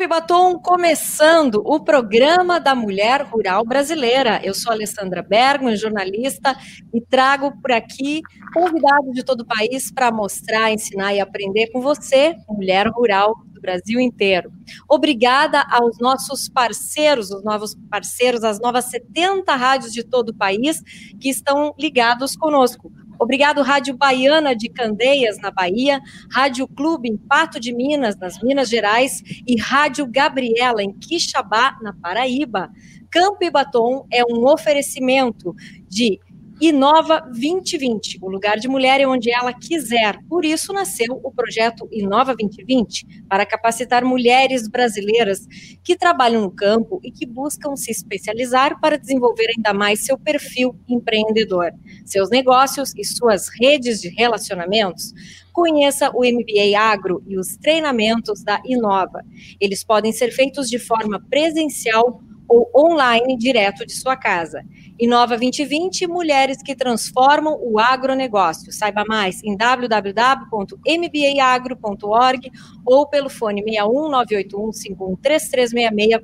E 0.00 0.06
Batom 0.06 0.60
começando 0.60 1.60
o 1.64 1.80
programa 1.80 2.60
da 2.60 2.72
Mulher 2.72 3.22
Rural 3.22 3.64
Brasileira. 3.64 4.40
Eu 4.44 4.54
sou 4.54 4.70
Alessandra 4.70 5.22
Bergman, 5.22 5.76
jornalista, 5.76 6.56
e 6.94 7.00
trago 7.00 7.60
por 7.60 7.72
aqui 7.72 8.20
convidados 8.54 9.12
de 9.12 9.24
todo 9.24 9.40
o 9.40 9.46
país 9.46 9.90
para 9.90 10.12
mostrar, 10.12 10.70
ensinar 10.70 11.14
e 11.14 11.20
aprender 11.20 11.72
com 11.72 11.80
você, 11.80 12.36
mulher 12.48 12.86
rural 12.86 13.34
do 13.46 13.60
Brasil 13.60 13.98
inteiro. 13.98 14.52
Obrigada 14.88 15.66
aos 15.68 15.98
nossos 15.98 16.48
parceiros, 16.48 17.32
os 17.32 17.42
novos 17.42 17.74
parceiros, 17.90 18.44
as 18.44 18.60
novas 18.60 18.84
70 18.84 19.52
rádios 19.56 19.92
de 19.92 20.04
todo 20.04 20.28
o 20.28 20.36
país 20.36 20.80
que 21.20 21.28
estão 21.28 21.74
ligados 21.76 22.36
conosco. 22.36 22.92
Obrigado, 23.18 23.62
Rádio 23.62 23.96
Baiana 23.96 24.54
de 24.54 24.68
Candeias, 24.68 25.38
na 25.38 25.50
Bahia, 25.50 26.00
Rádio 26.30 26.68
Clube 26.68 27.08
em 27.08 27.16
Pato 27.16 27.58
de 27.58 27.74
Minas, 27.74 28.16
nas 28.16 28.40
Minas 28.42 28.68
Gerais, 28.68 29.22
e 29.46 29.60
Rádio 29.60 30.06
Gabriela, 30.06 30.82
em 30.82 30.92
Quixabá, 30.92 31.76
na 31.82 31.92
Paraíba. 31.92 32.70
Campo 33.10 33.38
e 33.42 33.50
Batom 33.50 34.06
é 34.12 34.22
um 34.22 34.44
oferecimento 34.46 35.54
de 35.88 36.20
Inova 36.60 37.20
2020, 37.20 38.18
o 38.20 38.28
lugar 38.28 38.58
de 38.58 38.66
mulher 38.66 39.00
é 39.00 39.06
onde 39.06 39.30
ela 39.30 39.52
quiser. 39.52 40.18
Por 40.28 40.44
isso 40.44 40.72
nasceu 40.72 41.20
o 41.22 41.30
projeto 41.30 41.88
Inova 41.92 42.34
2020, 42.34 43.22
para 43.28 43.46
capacitar 43.46 44.04
mulheres 44.04 44.66
brasileiras 44.66 45.46
que 45.84 45.96
trabalham 45.96 46.42
no 46.42 46.50
campo 46.50 46.98
e 47.04 47.12
que 47.12 47.24
buscam 47.24 47.76
se 47.76 47.92
especializar 47.92 48.80
para 48.80 48.98
desenvolver 48.98 49.46
ainda 49.56 49.72
mais 49.72 50.04
seu 50.04 50.18
perfil 50.18 50.74
empreendedor, 50.88 51.70
seus 52.04 52.28
negócios 52.28 52.92
e 52.96 53.04
suas 53.04 53.46
redes 53.60 54.00
de 54.00 54.08
relacionamentos. 54.08 55.12
Conheça 55.52 56.10
o 56.10 56.24
MBA 56.24 56.76
Agro 56.76 57.22
e 57.28 57.38
os 57.38 57.56
treinamentos 57.56 58.42
da 58.42 58.60
Inova. 58.64 59.24
Eles 59.60 59.84
podem 59.84 60.10
ser 60.10 60.32
feitos 60.32 60.68
de 60.68 60.78
forma 60.80 61.20
presencial 61.30 62.20
ou 62.48 62.70
online 62.74 63.36
direto 63.36 63.84
de 63.84 63.92
sua 63.92 64.16
casa. 64.16 64.64
Inova 64.98 65.36
2020, 65.36 66.06
mulheres 66.06 66.62
que 66.62 66.74
transformam 66.74 67.60
o 67.62 67.78
agronegócio. 67.78 68.72
Saiba 68.72 69.04
mais 69.06 69.44
em 69.44 69.54
www.mbaagro.org 69.56 72.50
ou 72.84 73.06
pelo 73.06 73.28
fone 73.28 73.62
61 73.62 74.08
981 74.08 74.72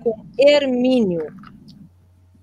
com 0.03 0.25
Hermínio 0.39 1.53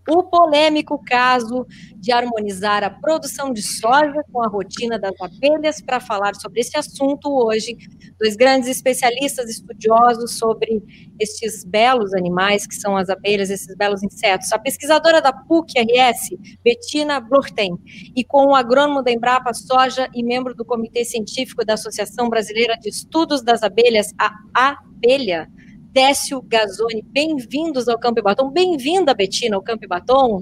o 0.10 0.24
polêmico 0.24 1.02
caso 1.06 1.66
de 1.96 2.12
harmonizar 2.12 2.84
a 2.84 2.90
produção 2.90 3.54
de 3.54 3.62
soja 3.62 4.24
com 4.32 4.44
a 4.44 4.48
rotina 4.48 5.00
das 5.00 5.14
abelhas. 5.20 5.82
Para 5.82 6.00
falar 6.00 6.36
sobre 6.36 6.62
esse 6.62 6.78
assunto 6.78 7.30
hoje, 7.30 7.78
dois 8.20 8.36
grandes 8.36 8.70
especialistas 8.70 9.50
estudiosos 9.50 10.38
sobre 10.38 10.82
estes 11.20 11.64
belos 11.64 12.14
animais 12.14 12.66
que 12.66 12.76
são 12.76 12.98
as 12.98 13.10
abelhas, 13.10 13.50
esses 13.50 13.76
belos 13.76 14.02
insetos. 14.04 14.52
A 14.52 14.60
pesquisadora 14.60 15.22
da 15.22 15.32
PUC-RS, 15.32 16.38
Bettina 16.64 17.20
Blurten, 17.20 17.78
e 18.16 18.24
com 18.24 18.48
o 18.48 18.56
agrônomo 18.56 19.04
da 19.04 19.12
Embrapa 19.12 19.54
Soja 19.54 20.10
e 20.14 20.24
membro 20.24 20.56
do 20.56 20.66
Comitê 20.66 21.06
Científico 21.06 21.66
da 21.66 21.76
Associação 21.76 22.30
Brasileira 22.30 22.76
de 22.78 22.90
Estudos 22.90 23.42
das 23.44 23.64
Abelhas, 23.64 24.14
a 24.18 24.32
Abelha, 24.54 25.48
Décio 25.92 26.42
Gazzoni. 26.42 27.04
Bem-vindos 27.06 27.90
ao 27.90 28.00
Campo 28.00 28.22
e 28.22 28.24
Batom. 28.24 28.50
Bem-vinda, 28.50 29.14
Betina, 29.14 29.58
ao 29.58 29.62
Campo 29.62 29.84
e 29.84 29.88
Batom. 29.90 30.42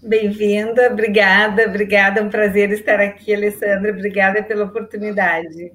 Bem-vinda, 0.00 0.86
obrigada, 0.92 1.66
obrigada. 1.66 2.20
É 2.20 2.22
um 2.22 2.28
prazer 2.30 2.70
estar 2.70 3.00
aqui, 3.00 3.34
Alessandra. 3.34 3.90
Obrigada 3.90 4.44
pela 4.44 4.66
oportunidade. 4.66 5.72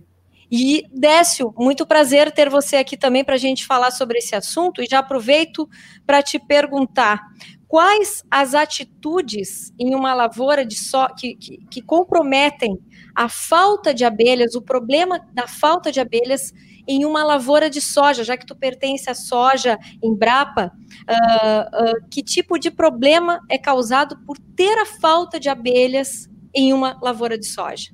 E, 0.50 0.84
Décio, 0.94 1.54
muito 1.58 1.86
prazer 1.86 2.32
ter 2.32 2.50
você 2.50 2.78
aqui 2.78 2.96
também 2.96 3.22
para 3.22 3.36
a 3.36 3.38
gente 3.38 3.66
falar 3.66 3.92
sobre 3.92 4.20
esse 4.20 4.34
assunto. 4.34 4.82
E 4.82 4.88
já 4.90 5.00
aproveito 5.00 5.68
para 6.08 6.24
te 6.24 6.40
perguntar 6.40 7.22
quais 7.68 8.24
as 8.32 8.56
atitudes 8.56 9.74
em 9.78 9.94
uma 9.94 10.14
lavoura 10.14 10.66
de 10.66 10.76
só 10.76 11.10
que, 11.10 11.36
que, 11.36 11.58
que 11.70 11.82
comprometem 11.82 12.80
a 13.14 13.28
falta 13.28 13.94
de 13.94 14.06
abelhas, 14.06 14.56
o 14.56 14.62
problema 14.62 15.20
da 15.34 15.48
falta 15.48 15.92
de 15.92 16.00
abelhas 16.00 16.54
em 16.88 17.06
uma 17.06 17.24
lavoura 17.24 17.70
de 17.70 17.82
soja, 17.82 18.24
já 18.24 18.38
que 18.38 18.46
tu 18.46 18.56
pertence 18.56 19.10
à 19.10 19.14
soja 19.14 19.78
Embrapa, 20.04 20.72
uh, 21.10 21.92
uh, 21.92 22.10
que 22.10 22.24
tipo 22.24 22.58
de 22.58 22.70
problema 22.70 23.40
é 23.50 23.58
causado 23.58 24.18
por 24.26 24.38
ter 24.56 24.78
a 24.80 24.86
falta 24.86 25.40
de 25.40 25.50
abelhas 25.50 26.30
em 26.54 26.74
uma 26.74 26.98
lavoura 27.02 27.38
de 27.38 27.46
soja? 27.46 27.92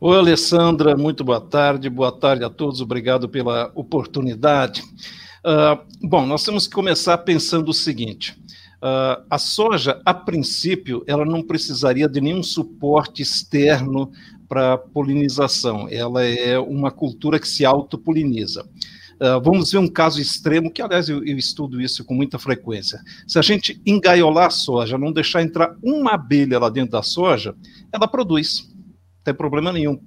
Oi, 0.00 0.16
Alessandra, 0.16 0.96
muito 0.96 1.22
boa 1.22 1.40
tarde, 1.40 1.90
boa 1.90 2.12
tarde 2.12 2.44
a 2.44 2.48
todos, 2.48 2.80
obrigado 2.80 3.28
pela 3.28 3.70
oportunidade. 3.74 4.82
Uh, 5.44 6.08
bom, 6.08 6.24
nós 6.24 6.42
temos 6.42 6.66
que 6.66 6.74
começar 6.74 7.18
pensando 7.18 7.68
o 7.68 7.74
seguinte: 7.74 8.34
Uh, 8.82 9.20
a 9.28 9.36
soja, 9.36 10.00
a 10.06 10.14
princípio, 10.14 11.04
ela 11.06 11.26
não 11.26 11.42
precisaria 11.42 12.08
de 12.08 12.18
nenhum 12.18 12.42
suporte 12.42 13.20
externo 13.20 14.10
para 14.50 14.76
polinização. 14.76 15.86
Ela 15.88 16.24
é 16.24 16.58
uma 16.58 16.90
cultura 16.90 17.38
que 17.38 17.46
se 17.46 17.64
autopoliniza. 17.64 18.68
Uh, 19.14 19.40
vamos 19.44 19.70
ver 19.70 19.78
um 19.78 19.86
caso 19.86 20.20
extremo, 20.20 20.72
que 20.72 20.82
aliás 20.82 21.08
eu, 21.08 21.24
eu, 21.24 21.38
estudo 21.38 21.80
isso 21.80 22.04
com 22.04 22.14
muita 22.14 22.36
frequência. 22.36 22.98
Se 23.28 23.38
a 23.38 23.42
gente 23.42 23.80
engaiolar 23.86 24.46
a 24.46 24.50
soja, 24.50 24.98
não 24.98 25.12
deixar 25.12 25.42
entrar 25.42 25.76
uma 25.80 26.14
abelha 26.14 26.58
lá 26.58 26.68
dentro 26.68 26.92
da 26.92 27.02
soja, 27.02 27.54
ela 27.92 28.08
produz, 28.08 28.68
não 28.74 29.22
tem 29.22 29.34
problema 29.34 29.72
nenhum. 29.72 30.00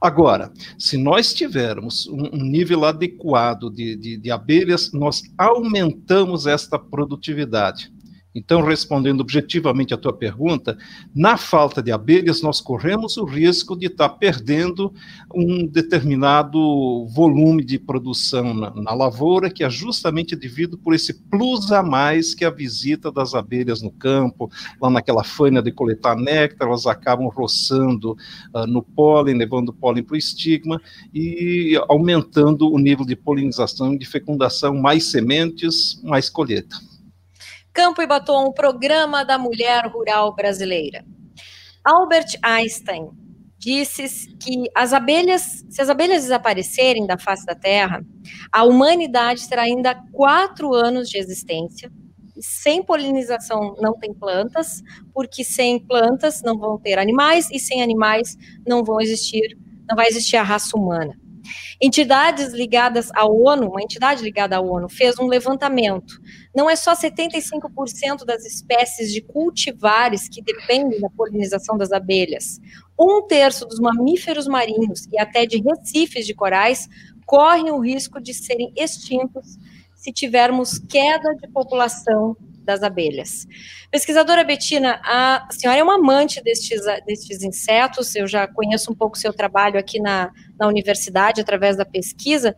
Agora, 0.00 0.52
se 0.78 0.96
nós 0.96 1.32
tivermos 1.32 2.08
um, 2.08 2.40
um 2.40 2.44
nível 2.44 2.84
adequado 2.84 3.70
de, 3.70 3.94
de, 3.94 4.16
de 4.16 4.30
abelhas, 4.32 4.90
nós 4.92 5.22
aumentamos 5.38 6.46
esta 6.46 6.78
produtividade. 6.78 7.92
Então, 8.36 8.60
respondendo 8.60 9.22
objetivamente 9.22 9.94
à 9.94 9.96
tua 9.96 10.12
pergunta, 10.12 10.76
na 11.14 11.38
falta 11.38 11.82
de 11.82 11.90
abelhas, 11.90 12.42
nós 12.42 12.60
corremos 12.60 13.16
o 13.16 13.24
risco 13.24 13.74
de 13.74 13.86
estar 13.86 14.10
perdendo 14.10 14.92
um 15.34 15.66
determinado 15.66 17.06
volume 17.06 17.64
de 17.64 17.78
produção 17.78 18.52
na, 18.52 18.74
na 18.74 18.92
lavoura, 18.92 19.48
que 19.48 19.64
é 19.64 19.70
justamente 19.70 20.36
devido 20.36 20.76
por 20.76 20.94
esse 20.94 21.14
plus 21.14 21.72
a 21.72 21.82
mais 21.82 22.34
que 22.34 22.44
a 22.44 22.50
visita 22.50 23.10
das 23.10 23.32
abelhas 23.34 23.80
no 23.80 23.90
campo, 23.90 24.50
lá 24.82 24.90
naquela 24.90 25.24
faina 25.24 25.62
de 25.62 25.72
coletar 25.72 26.14
néctar, 26.14 26.68
elas 26.68 26.86
acabam 26.86 27.28
roçando 27.28 28.12
uh, 28.52 28.66
no 28.66 28.82
pólen, 28.82 29.38
levando 29.38 29.70
o 29.70 29.72
pólen 29.72 30.02
para 30.04 30.12
o 30.12 30.18
estigma 30.18 30.78
e 31.14 31.80
aumentando 31.88 32.70
o 32.70 32.78
nível 32.78 33.06
de 33.06 33.16
polinização 33.16 33.94
e 33.94 33.98
de 33.98 34.04
fecundação, 34.04 34.74
mais 34.74 35.10
sementes, 35.10 35.98
mais 36.04 36.28
colheita. 36.28 36.76
Campo 37.76 38.00
e 38.00 38.06
Batom, 38.06 38.46
o 38.46 38.54
programa 38.54 39.22
da 39.22 39.36
mulher 39.36 39.86
rural 39.88 40.34
brasileira. 40.34 41.04
Albert 41.84 42.38
Einstein 42.42 43.10
disse 43.58 44.34
que 44.36 44.64
as 44.74 44.94
abelhas, 44.94 45.62
se 45.68 45.82
as 45.82 45.90
abelhas 45.90 46.22
desaparecerem 46.22 47.06
da 47.06 47.18
face 47.18 47.44
da 47.44 47.54
Terra, 47.54 48.02
a 48.50 48.64
humanidade 48.64 49.46
terá 49.46 49.64
ainda 49.64 49.94
quatro 50.10 50.72
anos 50.72 51.10
de 51.10 51.18
existência. 51.18 51.92
Sem 52.40 52.82
polinização 52.82 53.76
não 53.78 53.92
tem 53.92 54.14
plantas, 54.14 54.82
porque 55.12 55.44
sem 55.44 55.78
plantas 55.78 56.40
não 56.42 56.56
vão 56.56 56.78
ter 56.78 56.98
animais 56.98 57.46
e 57.50 57.58
sem 57.58 57.82
animais 57.82 58.38
não 58.66 58.82
vão 58.82 59.02
existir, 59.02 59.54
não 59.86 59.94
vai 59.94 60.06
existir 60.08 60.38
a 60.38 60.42
raça 60.42 60.74
humana. 60.78 61.14
Entidades 61.80 62.52
ligadas 62.52 63.10
à 63.14 63.26
ONU, 63.26 63.68
uma 63.68 63.82
entidade 63.82 64.22
ligada 64.22 64.56
à 64.56 64.60
ONU, 64.60 64.88
fez 64.88 65.18
um 65.18 65.26
levantamento. 65.26 66.20
Não 66.54 66.70
é 66.70 66.76
só 66.76 66.94
75% 66.94 68.24
das 68.24 68.44
espécies 68.46 69.12
de 69.12 69.20
cultivares 69.20 70.28
que 70.28 70.40
dependem 70.40 71.00
da 71.00 71.10
polinização 71.10 71.76
das 71.76 71.92
abelhas. 71.92 72.58
Um 72.98 73.26
terço 73.26 73.66
dos 73.66 73.78
mamíferos 73.78 74.46
marinhos 74.46 75.06
e 75.12 75.18
até 75.18 75.44
de 75.44 75.60
recifes 75.60 76.26
de 76.26 76.34
corais 76.34 76.88
correm 77.26 77.70
o 77.70 77.80
risco 77.80 78.20
de 78.20 78.32
serem 78.32 78.72
extintos 78.74 79.58
se 79.94 80.12
tivermos 80.12 80.78
queda 80.78 81.34
de 81.34 81.48
população 81.48 82.36
das 82.66 82.82
abelhas. 82.82 83.46
Pesquisadora 83.90 84.44
Betina, 84.44 85.00
a 85.04 85.46
senhora 85.50 85.78
é 85.78 85.82
uma 85.82 85.94
amante 85.94 86.42
destes, 86.42 86.82
destes 87.06 87.42
insetos, 87.42 88.14
eu 88.16 88.26
já 88.26 88.46
conheço 88.46 88.92
um 88.92 88.94
pouco 88.94 89.16
o 89.16 89.18
seu 89.18 89.32
trabalho 89.32 89.78
aqui 89.78 90.00
na, 90.00 90.30
na 90.58 90.66
universidade, 90.66 91.40
através 91.40 91.76
da 91.76 91.84
pesquisa. 91.84 92.54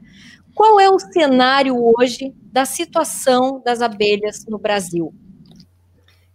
Qual 0.55 0.81
é 0.81 0.89
o 0.89 0.99
cenário 0.99 1.77
hoje 1.77 2.35
da 2.51 2.65
situação 2.65 3.63
das 3.65 3.81
abelhas 3.81 4.45
no 4.49 4.59
Brasil? 4.59 5.15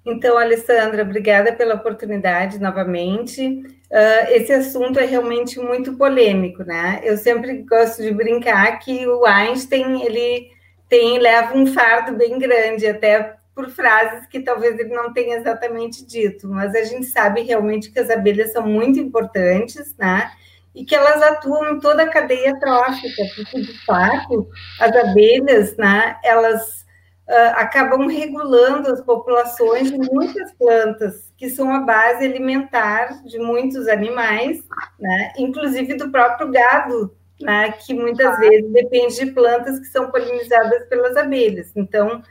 Então, 0.05 0.37
Alessandra, 0.37 1.01
obrigada 1.01 1.53
pela 1.53 1.75
oportunidade 1.75 2.59
novamente. 2.59 3.45
Uh, 3.45 4.31
esse 4.31 4.51
assunto 4.51 4.99
é 4.99 5.05
realmente 5.05 5.59
muito 5.59 5.95
polêmico, 5.97 6.63
né? 6.63 6.99
Eu 7.03 7.17
sempre 7.17 7.63
gosto 7.63 8.01
de 8.01 8.11
brincar 8.11 8.79
que 8.79 9.07
o 9.07 9.25
Einstein 9.25 10.03
ele 10.03 10.49
tem 10.89 11.19
leva 11.19 11.57
um 11.57 11.65
fardo 11.65 12.15
bem 12.17 12.37
grande 12.37 12.85
até 12.85 13.35
por 13.55 13.69
frases 13.69 14.27
que 14.27 14.39
talvez 14.39 14.79
ele 14.79 14.93
não 14.93 15.13
tenha 15.13 15.37
exatamente 15.37 16.05
dito, 16.05 16.47
mas 16.47 16.73
a 16.75 16.83
gente 16.83 17.05
sabe 17.05 17.41
realmente 17.41 17.91
que 17.91 17.99
as 17.99 18.09
abelhas 18.09 18.51
são 18.51 18.65
muito 18.65 18.99
importantes, 18.99 19.95
né? 19.97 20.31
e 20.75 20.83
que 20.83 20.95
elas 20.95 21.21
atuam 21.21 21.75
em 21.75 21.79
toda 21.79 22.03
a 22.03 22.09
cadeia 22.09 22.59
trófica, 22.59 23.23
porque, 23.35 23.61
de 23.61 23.85
fato, 23.85 24.49
as 24.79 24.95
abelhas, 24.95 25.77
né, 25.77 26.17
elas 26.23 26.83
uh, 27.29 27.53
acabam 27.55 28.07
regulando 28.07 28.91
as 28.91 29.01
populações 29.01 29.91
de 29.91 29.97
muitas 29.97 30.51
plantas, 30.53 31.31
que 31.37 31.49
são 31.49 31.73
a 31.73 31.81
base 31.81 32.25
alimentar 32.25 33.23
de 33.23 33.37
muitos 33.37 33.87
animais, 33.87 34.63
né, 34.99 35.33
inclusive 35.37 35.95
do 35.95 36.09
próprio 36.09 36.49
gado, 36.49 37.15
né, 37.39 37.71
que 37.73 37.93
muitas 37.93 38.37
vezes 38.39 38.71
depende 38.71 39.15
de 39.15 39.31
plantas 39.31 39.79
que 39.79 39.85
são 39.85 40.09
polinizadas 40.09 40.87
pelas 40.87 41.15
abelhas. 41.17 41.71
Então, 41.75 42.23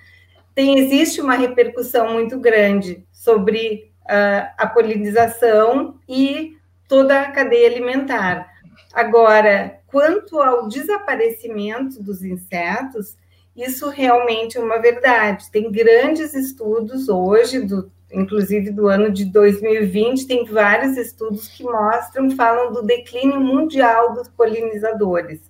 tem, 0.54 0.78
existe 0.78 1.20
uma 1.20 1.34
repercussão 1.34 2.12
muito 2.12 2.38
grande 2.38 3.06
sobre 3.12 3.93
uh, 4.02 4.52
a 4.58 4.66
polinização 4.66 5.99
e 6.08 6.56
toda 6.88 7.20
a 7.20 7.31
cadeia 7.31 7.69
alimentar. 7.69 8.50
Agora, 8.93 9.81
quanto 9.87 10.40
ao 10.40 10.69
desaparecimento 10.69 12.02
dos 12.02 12.22
insetos, 12.22 13.16
isso 13.56 13.88
realmente 13.88 14.56
é 14.56 14.60
uma 14.60 14.78
verdade. 14.78 15.50
Tem 15.50 15.70
grandes 15.70 16.34
estudos 16.34 17.08
hoje, 17.08 17.60
do, 17.60 17.90
inclusive 18.12 18.70
do 18.70 18.88
ano 18.88 19.10
de 19.10 19.25
2020, 19.25 20.26
tem 20.26 20.44
vários 20.44 20.96
estudos 20.96 21.48
que 21.48 21.62
mostram, 21.62 22.31
falam 22.31 22.72
do 22.72 22.82
declínio 22.82 23.40
mundial 23.40 24.14
dos 24.14 24.28
polinizadores, 24.28 25.40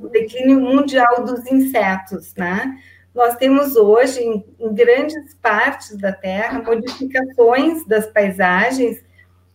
o 0.00 0.08
declínio 0.08 0.60
mundial 0.60 1.24
dos 1.24 1.46
insetos, 1.46 2.34
né? 2.36 2.76
Nós 3.18 3.34
temos 3.34 3.74
hoje, 3.74 4.20
em, 4.20 4.44
em 4.60 4.72
grandes 4.72 5.34
partes 5.42 5.96
da 5.96 6.12
Terra, 6.12 6.62
modificações 6.62 7.84
das 7.84 8.06
paisagens 8.06 9.02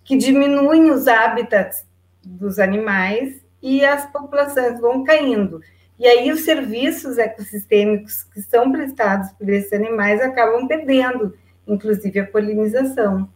que 0.03 0.17
diminuem 0.17 0.91
os 0.91 1.07
hábitats 1.07 1.85
dos 2.21 2.59
animais 2.59 3.41
e 3.61 3.85
as 3.85 4.05
populações 4.11 4.81
vão 4.81 5.05
caindo. 5.05 5.61
E 5.97 6.05
aí 6.05 6.29
os 6.29 6.41
serviços 6.41 7.17
ecossistêmicos 7.17 8.25
que 8.33 8.41
são 8.41 8.69
prestados 8.69 9.31
por 9.31 9.47
esses 9.47 9.71
animais 9.71 10.19
acabam 10.19 10.67
perdendo, 10.67 11.33
inclusive 11.65 12.19
a 12.19 12.27
polinização. 12.27 13.29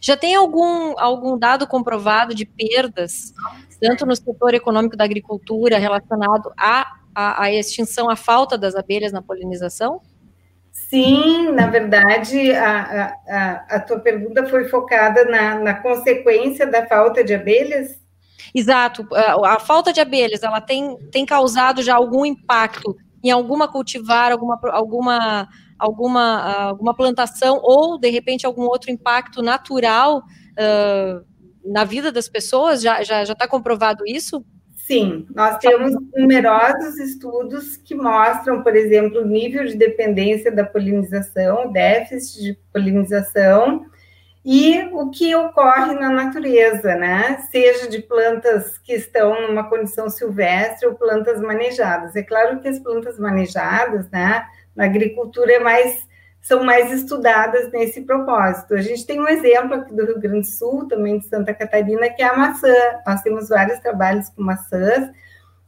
Já 0.00 0.16
tem 0.16 0.34
algum, 0.34 0.98
algum 0.98 1.38
dado 1.38 1.68
comprovado 1.68 2.34
de 2.34 2.44
perdas, 2.44 3.32
tanto 3.80 4.04
no 4.04 4.16
setor 4.16 4.54
econômico 4.54 4.96
da 4.96 5.04
agricultura, 5.04 5.78
relacionado 5.78 6.52
à, 6.58 6.98
à, 7.18 7.42
à 7.42 7.52
extinção, 7.52 8.08
à 8.08 8.14
falta 8.14 8.56
das 8.56 8.76
abelhas 8.76 9.10
na 9.10 9.20
polinização? 9.20 10.00
Sim, 10.70 11.50
na 11.50 11.66
verdade, 11.66 12.52
a, 12.52 13.12
a, 13.26 13.76
a 13.76 13.80
tua 13.80 13.98
pergunta 13.98 14.46
foi 14.46 14.68
focada 14.68 15.24
na, 15.24 15.58
na 15.58 15.74
consequência 15.74 16.64
da 16.64 16.86
falta 16.86 17.24
de 17.24 17.34
abelhas? 17.34 18.00
Exato. 18.54 19.04
A, 19.12 19.54
a, 19.54 19.58
falta 19.58 19.92
de 19.92 20.00
abelhas, 20.00 20.44
ela 20.44 20.60
tem, 20.60 20.96
tem 21.10 21.26
causado 21.26 21.82
já 21.82 21.96
algum 21.96 22.24
impacto 22.24 22.96
em 23.22 23.32
alguma 23.32 23.66
cultivar, 23.66 24.30
alguma, 24.30 24.56
alguma, 24.70 25.48
alguma, 25.76 26.68
alguma 26.68 26.94
plantação, 26.94 27.58
ou, 27.64 27.98
de 27.98 28.10
repente, 28.10 28.46
algum 28.46 28.62
outro 28.62 28.92
impacto 28.92 29.42
natural 29.42 30.18
uh, 30.18 31.26
na 31.64 31.82
vida 31.82 32.12
das 32.12 32.28
pessoas? 32.28 32.80
Já 32.80 33.02
está 33.02 33.02
já, 33.02 33.24
já 33.24 33.34
tá 33.34 33.48
comprovado 33.48 34.04
isso? 34.06 34.44
Sim, 34.88 35.26
nós 35.34 35.58
temos 35.58 35.92
numerosos 36.16 36.98
estudos 36.98 37.76
que 37.76 37.94
mostram, 37.94 38.62
por 38.62 38.74
exemplo, 38.74 39.20
o 39.20 39.26
nível 39.26 39.66
de 39.66 39.76
dependência 39.76 40.50
da 40.50 40.64
polinização, 40.64 41.70
déficit 41.70 42.42
de 42.42 42.58
polinização, 42.72 43.84
e 44.42 44.88
o 44.94 45.10
que 45.10 45.34
ocorre 45.34 45.92
na 45.92 46.08
natureza, 46.08 46.94
né? 46.94 47.36
Seja 47.50 47.86
de 47.86 48.00
plantas 48.00 48.78
que 48.78 48.94
estão 48.94 49.46
numa 49.46 49.68
condição 49.68 50.08
silvestre 50.08 50.88
ou 50.88 50.94
plantas 50.94 51.38
manejadas. 51.38 52.16
É 52.16 52.22
claro 52.22 52.58
que 52.58 52.68
as 52.68 52.78
plantas 52.78 53.18
manejadas, 53.18 54.08
né, 54.10 54.46
na 54.74 54.86
agricultura 54.86 55.52
é 55.52 55.58
mais 55.58 56.07
são 56.40 56.64
mais 56.64 56.90
estudadas 56.92 57.70
nesse 57.72 58.02
propósito. 58.02 58.74
A 58.74 58.80
gente 58.80 59.06
tem 59.06 59.20
um 59.20 59.28
exemplo 59.28 59.74
aqui 59.74 59.94
do 59.94 60.04
Rio 60.04 60.20
Grande 60.20 60.48
do 60.48 60.56
Sul, 60.56 60.88
também 60.88 61.18
de 61.18 61.26
Santa 61.26 61.52
Catarina, 61.52 62.08
que 62.08 62.22
é 62.22 62.26
a 62.26 62.36
maçã. 62.36 62.74
Nós 63.06 63.22
temos 63.22 63.48
vários 63.48 63.78
trabalhos 63.80 64.28
com 64.30 64.42
maçãs 64.42 65.10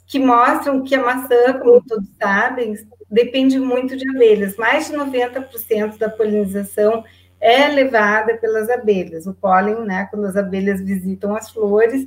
que 0.07 0.19
mostram 0.19 0.83
que 0.83 0.95
a 0.97 1.05
maçã, 1.05 1.53
como 1.61 1.81
todos 1.87 2.09
sabem, 2.21 2.75
depende 3.09 3.61
muito 3.61 3.97
de 3.97 4.09
abelhas. 4.11 4.57
Mais 4.57 4.89
de 4.89 4.97
90% 4.97 5.99
da 5.99 6.09
polinização 6.09 7.05
é 7.41 7.69
levada 7.69 8.37
pelas 8.37 8.69
abelhas. 8.69 9.27
O 9.27 9.33
pólen, 9.33 9.83
né, 9.83 10.09
quando 10.11 10.27
as 10.27 10.37
abelhas 10.37 10.81
visitam 10.81 11.37
as 11.37 11.51
flores, 11.51 12.07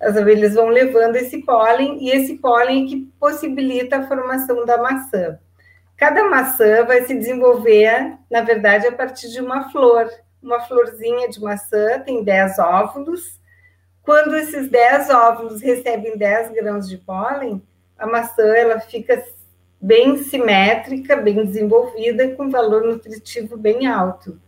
as 0.00 0.16
abelhas 0.16 0.54
vão 0.54 0.68
levando 0.68 1.16
esse 1.16 1.38
pólen, 1.42 1.98
e 2.00 2.10
esse 2.10 2.38
pólen 2.38 2.84
é 2.84 2.88
que 2.88 3.12
possibilita 3.18 3.98
a 3.98 4.06
formação 4.06 4.64
da 4.64 4.78
maçã. 4.78 5.38
Cada 5.96 6.24
maçã 6.28 6.84
vai 6.84 7.04
se 7.04 7.14
desenvolver, 7.14 8.16
na 8.30 8.40
verdade, 8.40 8.86
a 8.86 8.92
partir 8.92 9.28
de 9.30 9.40
uma 9.40 9.70
flor. 9.70 10.10
Uma 10.42 10.60
florzinha 10.60 11.28
de 11.28 11.40
maçã 11.40 12.00
tem 12.00 12.24
10 12.24 12.58
óvulos. 12.58 13.40
Quando 14.02 14.36
esses 14.36 14.68
10 14.68 15.10
óvulos 15.10 15.62
recebem 15.62 16.18
10 16.18 16.50
grãos 16.52 16.88
de 16.88 16.98
pólen, 16.98 17.62
a 17.96 18.06
maçã 18.06 18.42
ela 18.42 18.80
fica 18.80 19.22
bem 19.80 20.16
simétrica, 20.18 21.16
bem 21.16 21.44
desenvolvida, 21.44 22.34
com 22.34 22.50
valor 22.50 22.84
nutritivo 22.84 23.56
bem 23.56 23.86
alto. 23.86 24.40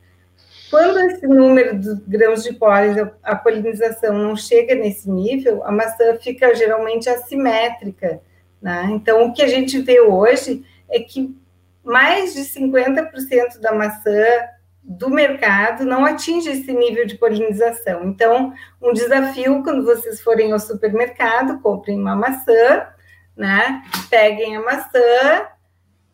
Quando 0.71 0.99
esse 0.99 1.27
número 1.27 1.79
de 1.79 1.95
grãos 2.07 2.43
de 2.43 2.53
pólen, 2.55 3.11
a 3.23 3.37
polinização 3.37 4.13
não 4.13 4.37
chega 4.37 4.75
nesse 4.75 5.09
nível, 5.09 5.63
a 5.65 5.71
maçã 5.71 6.17
fica 6.21 6.53
geralmente 6.55 7.09
assimétrica. 7.09 8.21
Né? 8.61 8.89
Então, 8.91 9.27
o 9.27 9.33
que 9.33 9.43
a 9.43 9.47
gente 9.47 9.79
vê 9.79 10.01
hoje 10.01 10.65
é 10.95 11.01
que 11.01 11.37
mais 11.83 12.33
de 12.33 12.41
50% 12.41 13.61
da 13.61 13.75
maçã 13.75 14.25
do 14.83 15.11
mercado 15.11 15.85
não 15.85 16.05
atinge 16.05 16.51
esse 16.51 16.73
nível 16.73 17.07
de 17.07 17.17
polinização. 17.17 18.05
Então, 18.05 18.53
um 18.81 18.93
desafio 18.93 19.63
quando 19.63 19.85
vocês 19.85 20.21
forem 20.21 20.53
ao 20.53 20.59
supermercado, 20.61 21.61
comprem 21.61 21.99
uma 21.99 22.15
maçã, 22.15 22.87
né? 23.37 23.83
Peguem 24.09 24.57
a 24.57 24.63
maçã, 24.63 25.49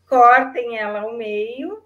cortem 0.09 0.79
ela 0.79 1.01
ao 1.01 1.17
meio 1.17 1.83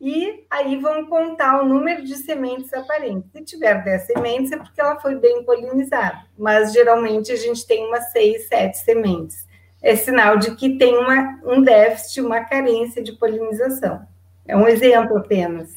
e 0.00 0.46
aí 0.50 0.76
vão 0.78 1.06
contar 1.06 1.60
o 1.60 1.66
número 1.66 2.04
de 2.04 2.16
sementes 2.16 2.72
aparentes. 2.72 3.30
Se 3.30 3.44
tiver 3.44 3.84
10 3.84 4.06
sementes, 4.06 4.52
é 4.52 4.56
porque 4.56 4.80
ela 4.80 4.98
foi 4.98 5.16
bem 5.16 5.44
polinizada, 5.44 6.24
mas 6.36 6.72
geralmente 6.72 7.30
a 7.30 7.36
gente 7.36 7.66
tem 7.66 7.86
umas 7.86 8.10
6, 8.10 8.48
7 8.48 8.78
sementes. 8.78 9.51
É 9.82 9.96
sinal 9.96 10.38
de 10.38 10.54
que 10.54 10.78
tem 10.78 10.96
uma, 10.96 11.40
um 11.44 11.60
déficit, 11.60 12.20
uma 12.20 12.44
carência 12.44 13.02
de 13.02 13.12
polinização. 13.12 14.06
É 14.46 14.56
um 14.56 14.68
exemplo 14.68 15.18
apenas. 15.18 15.74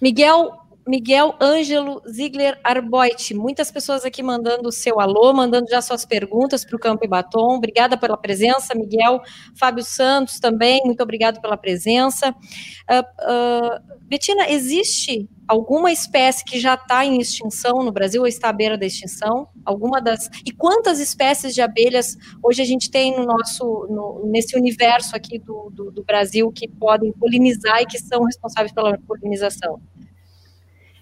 Miguel, 0.00 0.57
Miguel 0.88 1.34
Ângelo 1.38 2.00
Ziegler 2.08 2.58
Arboit. 2.64 3.34
Muitas 3.34 3.70
pessoas 3.70 4.06
aqui 4.06 4.22
mandando 4.22 4.70
o 4.70 4.72
seu 4.72 4.98
alô, 4.98 5.34
mandando 5.34 5.68
já 5.68 5.82
suas 5.82 6.06
perguntas 6.06 6.64
para 6.64 6.76
o 6.76 6.78
Campo 6.78 7.04
e 7.04 7.08
Batom. 7.08 7.56
Obrigada 7.56 7.98
pela 7.98 8.16
presença, 8.16 8.74
Miguel. 8.74 9.20
Fábio 9.54 9.84
Santos 9.84 10.40
também, 10.40 10.80
muito 10.86 11.02
obrigado 11.02 11.42
pela 11.42 11.58
presença. 11.58 12.30
Uh, 12.30 13.84
uh, 13.84 13.98
Betina, 14.00 14.48
existe 14.48 15.28
alguma 15.46 15.92
espécie 15.92 16.42
que 16.42 16.58
já 16.58 16.72
está 16.72 17.04
em 17.04 17.20
extinção 17.20 17.82
no 17.82 17.92
Brasil 17.92 18.22
ou 18.22 18.26
está 18.26 18.48
à 18.48 18.52
beira 18.52 18.78
da 18.78 18.86
extinção? 18.86 19.46
Alguma 19.66 20.00
das. 20.00 20.30
E 20.46 20.50
quantas 20.50 21.00
espécies 21.00 21.54
de 21.54 21.60
abelhas 21.60 22.16
hoje 22.42 22.62
a 22.62 22.64
gente 22.64 22.90
tem 22.90 23.14
no 23.14 23.26
nosso, 23.26 23.86
no, 23.90 24.26
nesse 24.26 24.56
universo 24.56 25.14
aqui 25.14 25.38
do, 25.38 25.68
do, 25.70 25.90
do 25.90 26.02
Brasil 26.02 26.50
que 26.50 26.66
podem 26.66 27.12
polinizar 27.12 27.82
e 27.82 27.86
que 27.86 27.98
são 27.98 28.24
responsáveis 28.24 28.72
pela 28.72 28.96
polinização? 29.06 29.78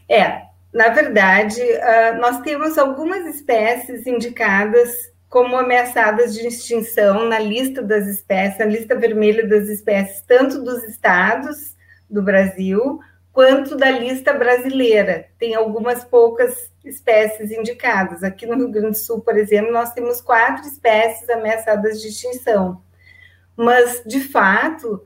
É, 0.08 0.42
na 0.72 0.88
verdade, 0.88 1.60
uh, 1.60 2.20
nós 2.20 2.40
temos 2.40 2.76
algumas 2.76 3.26
espécies 3.26 4.06
indicadas 4.06 5.12
como 5.28 5.56
ameaçadas 5.56 6.34
de 6.34 6.46
extinção 6.46 7.28
na 7.28 7.38
lista 7.38 7.82
das 7.82 8.06
espécies, 8.06 8.58
na 8.58 8.66
lista 8.66 8.94
vermelha 8.94 9.46
das 9.46 9.68
espécies, 9.68 10.22
tanto 10.22 10.62
dos 10.62 10.82
estados 10.84 11.75
do 12.08 12.22
Brasil 12.22 13.00
quanto 13.32 13.76
da 13.76 13.90
lista 13.90 14.32
brasileira. 14.32 15.26
Tem 15.38 15.54
algumas 15.54 16.04
poucas 16.04 16.70
espécies 16.84 17.50
indicadas. 17.50 18.22
Aqui 18.22 18.46
no 18.46 18.56
Rio 18.56 18.70
Grande 18.70 18.92
do 18.92 18.96
Sul, 18.96 19.20
por 19.20 19.36
exemplo, 19.36 19.72
nós 19.72 19.92
temos 19.92 20.20
quatro 20.20 20.66
espécies 20.66 21.28
ameaçadas 21.28 22.00
de 22.00 22.08
extinção. 22.08 22.80
Mas, 23.56 24.02
de 24.06 24.20
fato, 24.20 25.02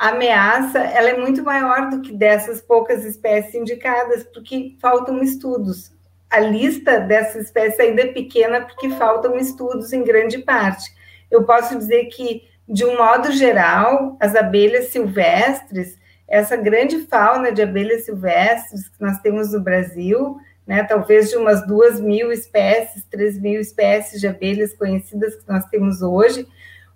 a 0.00 0.08
ameaça 0.08 0.78
ela 0.78 1.10
é 1.10 1.18
muito 1.18 1.44
maior 1.44 1.90
do 1.90 2.00
que 2.00 2.10
dessas 2.10 2.58
poucas 2.62 3.04
espécies 3.04 3.54
indicadas, 3.54 4.24
porque 4.24 4.74
faltam 4.80 5.22
estudos. 5.22 5.92
A 6.30 6.40
lista 6.40 7.00
dessas 7.00 7.44
espécies 7.44 7.78
ainda 7.78 8.00
é 8.00 8.06
pequena 8.06 8.62
porque 8.62 8.88
faltam 8.88 9.36
estudos 9.36 9.92
em 9.92 10.02
grande 10.02 10.38
parte. 10.38 10.90
Eu 11.30 11.44
posso 11.44 11.76
dizer 11.76 12.06
que, 12.06 12.48
de 12.66 12.82
um 12.82 12.96
modo 12.96 13.30
geral, 13.30 14.16
as 14.18 14.34
abelhas 14.34 14.86
silvestres, 14.86 15.98
essa 16.26 16.56
grande 16.56 17.00
fauna 17.00 17.52
de 17.52 17.60
abelhas 17.60 18.06
silvestres 18.06 18.88
que 18.88 19.02
nós 19.02 19.18
temos 19.18 19.52
no 19.52 19.60
Brasil, 19.60 20.38
né, 20.66 20.82
talvez 20.82 21.28
de 21.28 21.36
umas 21.36 21.66
duas 21.66 22.00
mil 22.00 22.32
espécies, 22.32 23.04
três 23.10 23.38
mil 23.38 23.60
espécies 23.60 24.18
de 24.18 24.26
abelhas 24.26 24.72
conhecidas 24.72 25.34
que 25.34 25.46
nós 25.46 25.66
temos 25.66 26.00
hoje, 26.00 26.48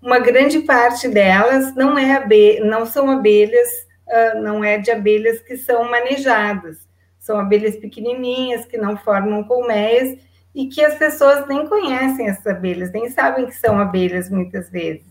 uma 0.04 0.18
grande 0.18 0.60
parte 0.60 1.08
delas 1.08 1.74
não, 1.74 1.98
é 1.98 2.14
abelha, 2.14 2.62
não 2.62 2.84
são 2.84 3.10
abelhas, 3.10 3.68
uh, 4.06 4.38
não 4.42 4.62
é 4.62 4.76
de 4.76 4.90
abelhas 4.90 5.40
que 5.40 5.56
são 5.56 5.90
manejadas, 5.90 6.86
são 7.18 7.40
abelhas 7.40 7.74
pequenininhas 7.76 8.66
que 8.66 8.76
não 8.76 8.98
formam 8.98 9.42
colmeias 9.44 10.18
e 10.54 10.66
que 10.66 10.84
as 10.84 10.96
pessoas 10.96 11.48
nem 11.48 11.66
conhecem 11.66 12.28
essas 12.28 12.46
abelhas, 12.46 12.92
nem 12.92 13.08
sabem 13.08 13.46
que 13.46 13.56
são 13.56 13.78
abelhas 13.78 14.28
muitas 14.28 14.68
vezes. 14.68 15.06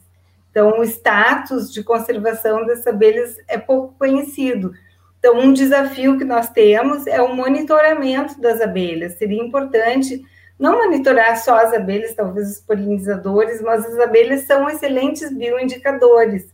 Então, 0.51 0.79
o 0.79 0.83
status 0.83 1.73
de 1.73 1.83
conservação 1.83 2.63
dessas 2.63 2.85
abelhas 2.85 3.35
é 3.47 3.57
pouco 3.57 3.95
conhecido. 3.97 4.73
Então, 5.17 5.39
um 5.39 5.51
desafio 5.51 6.19
que 6.19 6.23
nós 6.23 6.49
temos 6.49 7.07
é 7.07 7.19
o 7.19 7.35
monitoramento 7.35 8.39
das 8.39 8.61
abelhas. 8.61 9.13
Seria 9.13 9.41
importante 9.41 10.23
não 10.59 10.77
monitorar 10.77 11.37
só 11.37 11.57
as 11.57 11.73
abelhas, 11.73 12.13
talvez 12.13 12.51
os 12.51 12.59
polinizadores, 12.59 13.61
mas 13.61 13.85
as 13.85 13.99
abelhas 13.99 14.41
são 14.43 14.69
excelentes 14.69 15.31
bioindicadores. 15.35 16.53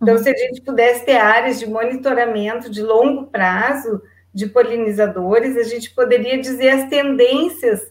Então, 0.00 0.16
uhum. 0.16 0.22
se 0.22 0.30
a 0.30 0.36
gente 0.36 0.62
pudesse 0.62 1.04
ter 1.04 1.16
áreas 1.16 1.58
de 1.58 1.68
monitoramento 1.68 2.70
de 2.70 2.82
longo 2.82 3.26
prazo 3.26 4.02
de 4.32 4.46
polinizadores, 4.46 5.56
a 5.56 5.62
gente 5.62 5.90
poderia 5.94 6.38
dizer 6.38 6.70
as 6.70 6.88
tendências 6.88 7.90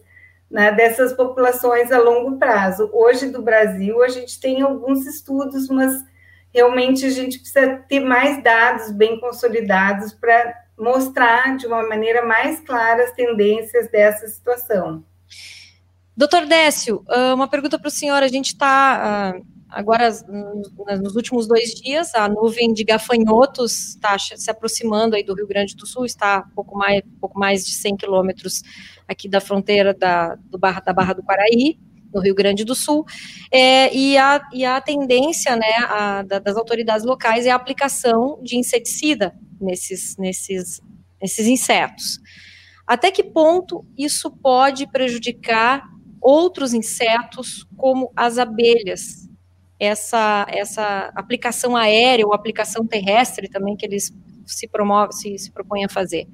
né, 0.50 0.72
dessas 0.72 1.14
populações 1.14 1.92
a 1.92 2.00
longo 2.00 2.38
prazo. 2.38 2.90
Hoje, 2.94 3.30
do 3.30 3.42
Brasil, 3.42 4.02
a 4.02 4.08
gente 4.08 4.40
tem 4.40 4.62
alguns 4.62 5.06
estudos, 5.06 5.68
mas 5.70 5.94
realmente 6.54 7.06
a 7.06 7.10
gente 7.10 7.40
precisa 7.40 7.84
ter 7.88 8.00
mais 8.00 8.42
dados 8.42 8.92
bem 8.92 9.20
consolidados 9.20 10.14
para 10.14 10.54
mostrar 10.78 11.58
de 11.58 11.68
uma 11.68 11.88
maneira 11.88 12.26
mais 12.26 12.60
clara 12.62 13.04
as 13.04 13.12
tendências 13.12 13.90
dessa 13.92 14.28
situação. 14.28 15.04
Doutor 16.20 16.46
Décio, 16.46 17.02
ah, 17.08 17.34
uma 17.34 17.48
pergunta 17.48 17.80
para 17.80 17.88
o 17.88 17.92
senhor. 17.92 18.22
A 18.22 18.28
gente 18.28 18.48
está 18.48 19.32
ah, 19.32 19.42
agora, 19.70 20.10
nos 21.02 21.16
últimos 21.16 21.48
dois 21.48 21.74
dias, 21.74 22.14
a 22.14 22.28
nuvem 22.28 22.74
de 22.74 22.84
gafanhotos 22.84 23.92
está 23.92 24.20
se 24.20 24.52
aproximando 24.52 25.16
aí 25.16 25.24
do 25.24 25.34
Rio 25.34 25.48
Grande 25.48 25.78
do 25.78 25.88
Sul, 25.88 26.04
está 26.04 26.44
pouco 26.54 26.78
mais, 26.78 27.02
pouco 27.22 27.40
mais 27.40 27.66
de 27.66 27.72
100 27.72 27.96
quilômetros 27.96 28.62
aqui 29.08 29.30
da 29.30 29.40
fronteira 29.40 29.94
da, 29.94 30.36
do 30.36 30.60
Barra, 30.60 30.82
da 30.82 30.92
Barra 30.92 31.14
do 31.14 31.24
Quaraí, 31.24 31.80
no 32.14 32.20
Rio 32.20 32.36
Grande 32.36 32.66
do 32.66 32.76
Sul, 32.76 33.06
é, 33.50 33.96
e, 33.96 34.18
a, 34.18 34.46
e 34.52 34.66
a 34.66 34.82
tendência 34.82 35.56
né, 35.56 35.74
a, 35.88 36.22
da, 36.24 36.40
das 36.40 36.58
autoridades 36.58 37.06
locais 37.06 37.46
é 37.46 37.50
a 37.50 37.56
aplicação 37.56 38.42
de 38.44 38.58
inseticida 38.58 39.34
nesses, 39.62 40.18
nesses, 40.18 40.82
nesses 41.22 41.48
insetos. 41.48 42.20
Até 42.86 43.10
que 43.10 43.24
ponto 43.24 43.86
isso 43.98 44.30
pode 44.30 44.86
prejudicar 44.92 45.89
outros 46.22 46.74
insetos, 46.74 47.66
como 47.78 48.12
as 48.16 48.38
abelhas? 48.38 49.28
Essa, 49.80 50.46
essa 50.50 51.10
aplicação 51.16 51.74
aérea 51.74 52.26
ou 52.26 52.34
aplicação 52.34 52.86
terrestre 52.86 53.48
também 53.48 53.78
que 53.78 53.86
eles 53.86 54.12
se, 54.46 54.68
promovem, 54.68 55.14
se, 55.14 55.38
se 55.38 55.52
propõem 55.52 55.86
a 55.86 55.90
fazer. 55.90 56.28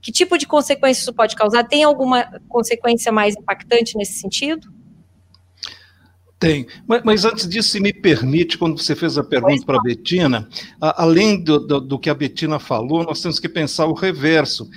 Que 0.00 0.10
tipo 0.10 0.36
de 0.38 0.46
consequência 0.46 1.02
isso 1.02 1.12
pode 1.12 1.36
causar? 1.36 1.64
Tem 1.64 1.84
alguma 1.84 2.24
consequência 2.48 3.12
mais 3.12 3.36
impactante 3.36 3.96
nesse 3.96 4.14
sentido? 4.14 4.68
Tem. 6.38 6.68
Mas, 6.86 7.02
mas, 7.04 7.24
antes 7.24 7.48
disso, 7.48 7.70
se 7.70 7.80
me 7.80 7.92
permite, 7.92 8.56
quando 8.56 8.80
você 8.80 8.94
fez 8.94 9.18
a 9.18 9.24
pergunta 9.24 9.66
para 9.66 9.76
a 9.76 9.82
Betina, 9.82 10.48
além 10.80 11.42
do, 11.42 11.58
do, 11.58 11.80
do, 11.80 11.98
que 11.98 12.08
a 12.08 12.14
Betina 12.14 12.60
falou, 12.60 13.02
nós 13.02 13.20
temos 13.20 13.40
que 13.40 13.48
pensar 13.48 13.86
o 13.86 13.92
reverso 13.92 14.68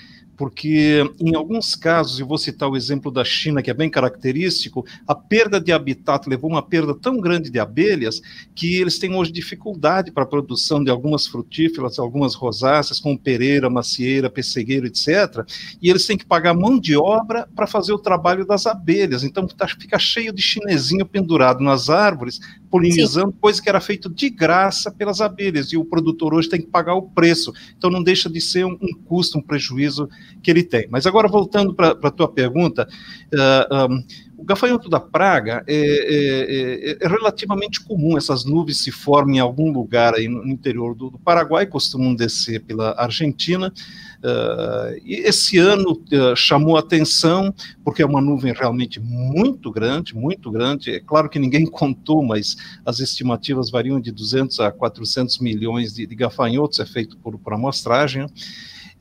porque 0.42 1.08
em 1.20 1.36
alguns 1.36 1.76
casos, 1.76 2.20
e 2.20 2.24
vou 2.24 2.36
citar 2.36 2.68
o 2.68 2.76
exemplo 2.76 3.12
da 3.12 3.24
China, 3.24 3.62
que 3.62 3.70
é 3.70 3.76
bem 3.76 3.92
característico, 3.92 4.84
a 5.08 5.14
perda 5.14 5.62
de 5.62 5.72
habitat 5.72 6.28
levou 6.28 6.50
uma 6.50 6.64
perda 6.64 6.96
tão 6.96 7.20
grande 7.20 7.52
de 7.52 7.60
abelhas 7.60 8.20
que 8.56 8.78
eles 8.78 8.98
têm 8.98 9.14
hoje 9.14 9.32
dificuldade 9.32 10.12
para 10.12 10.24
a 10.24 10.26
produção 10.26 10.84
de 10.84 10.90
algumas 10.90 11.28
frutíferas, 11.28 12.00
algumas 12.00 12.34
rosáceas, 12.34 13.00
como 13.00 13.20
pereira, 13.20 13.70
macieira, 13.70 14.32
pessegueiro, 14.32 14.88
etc. 14.88 15.46
E 15.80 15.92
eles 15.92 16.08
têm 16.08 16.18
que 16.18 16.26
pagar 16.26 16.56
mão 16.56 16.80
de 16.80 16.98
obra 16.98 17.48
para 17.56 17.68
fazer 17.68 17.94
o 17.94 18.00
trabalho 18.00 18.44
das 18.44 18.66
abelhas. 18.66 19.24
Então 19.24 19.46
tá, 19.46 19.68
fica 19.68 20.00
cheio 20.00 20.34
de 20.34 20.42
chinesinho 20.42 21.06
pendurado 21.06 21.64
nas 21.64 21.88
árvores, 21.88 22.40
polinizando, 22.72 23.32
Sim. 23.32 23.38
coisa 23.40 23.62
que 23.62 23.68
era 23.68 23.82
feito 23.82 24.10
de 24.10 24.30
graça 24.30 24.90
pelas 24.90 25.20
abelhas, 25.20 25.74
e 25.74 25.78
o 25.78 25.84
produtor 25.84 26.34
hoje 26.34 26.50
tem 26.50 26.62
que 26.62 26.68
pagar 26.68 26.96
o 26.96 27.02
preço. 27.02 27.54
Então 27.78 27.90
não 27.90 28.02
deixa 28.02 28.30
de 28.30 28.40
ser 28.40 28.66
um, 28.66 28.78
um 28.82 28.94
custo, 29.06 29.38
um 29.38 29.42
prejuízo 29.42 30.08
que 30.42 30.50
ele 30.50 30.64
tem. 30.64 30.88
Mas 30.90 31.06
agora, 31.06 31.28
voltando 31.28 31.74
para 31.74 31.90
a 31.90 32.12
tua 32.12 32.30
pergunta, 32.30 32.88
uh, 33.34 33.94
um, 33.94 34.04
o 34.42 34.44
gafanhoto 34.44 34.90
da 34.90 35.00
praga 35.00 35.64
é, 35.68 35.76
é, 35.76 36.92
é, 36.92 36.98
é, 37.00 37.08
relativamente 37.08 37.80
comum, 37.80 38.18
essas 38.18 38.44
nuvens 38.44 38.84
se 38.84 38.92
formam 38.92 39.36
em 39.36 39.40
algum 39.40 39.72
lugar 39.72 40.16
aí 40.16 40.28
no, 40.28 40.48
interior 40.48 40.96
do, 40.96 41.12
do 41.12 41.20
Paraguai, 41.20 41.68
costumam 41.68 42.16
descer 42.16 42.60
pela 42.62 43.00
Argentina, 43.00 43.72
uh, 43.72 45.00
e 45.06 45.14
esse 45.28 45.60
ano 45.60 45.92
uh, 45.92 46.36
chamou 46.36 46.76
atenção, 46.76 47.54
porque 47.86 48.02
é 48.02 48.06
uma 48.06 48.20
nuvem 48.20 48.52
realmente 48.52 49.00
muito 49.00 49.70
grande, 49.70 50.16
muito 50.16 50.50
grande, 50.50 50.90
é 50.90 51.00
claro 51.00 51.30
que 51.30 51.38
ninguém 51.38 51.68
contou, 51.70 52.24
mas 52.24 52.58
as 52.84 53.00
estimativas 53.00 53.70
variam 53.70 54.02
de 54.02 54.12
200 54.12 54.60
a 54.60 54.72
400 54.72 55.38
milhões 55.38 55.94
de, 55.94 56.08
de 56.08 56.16
gafanhotos, 56.16 56.80
é 56.80 56.86
feito 56.86 57.16
por, 57.18 57.38
por 57.38 57.54
amostragem, 57.54 58.26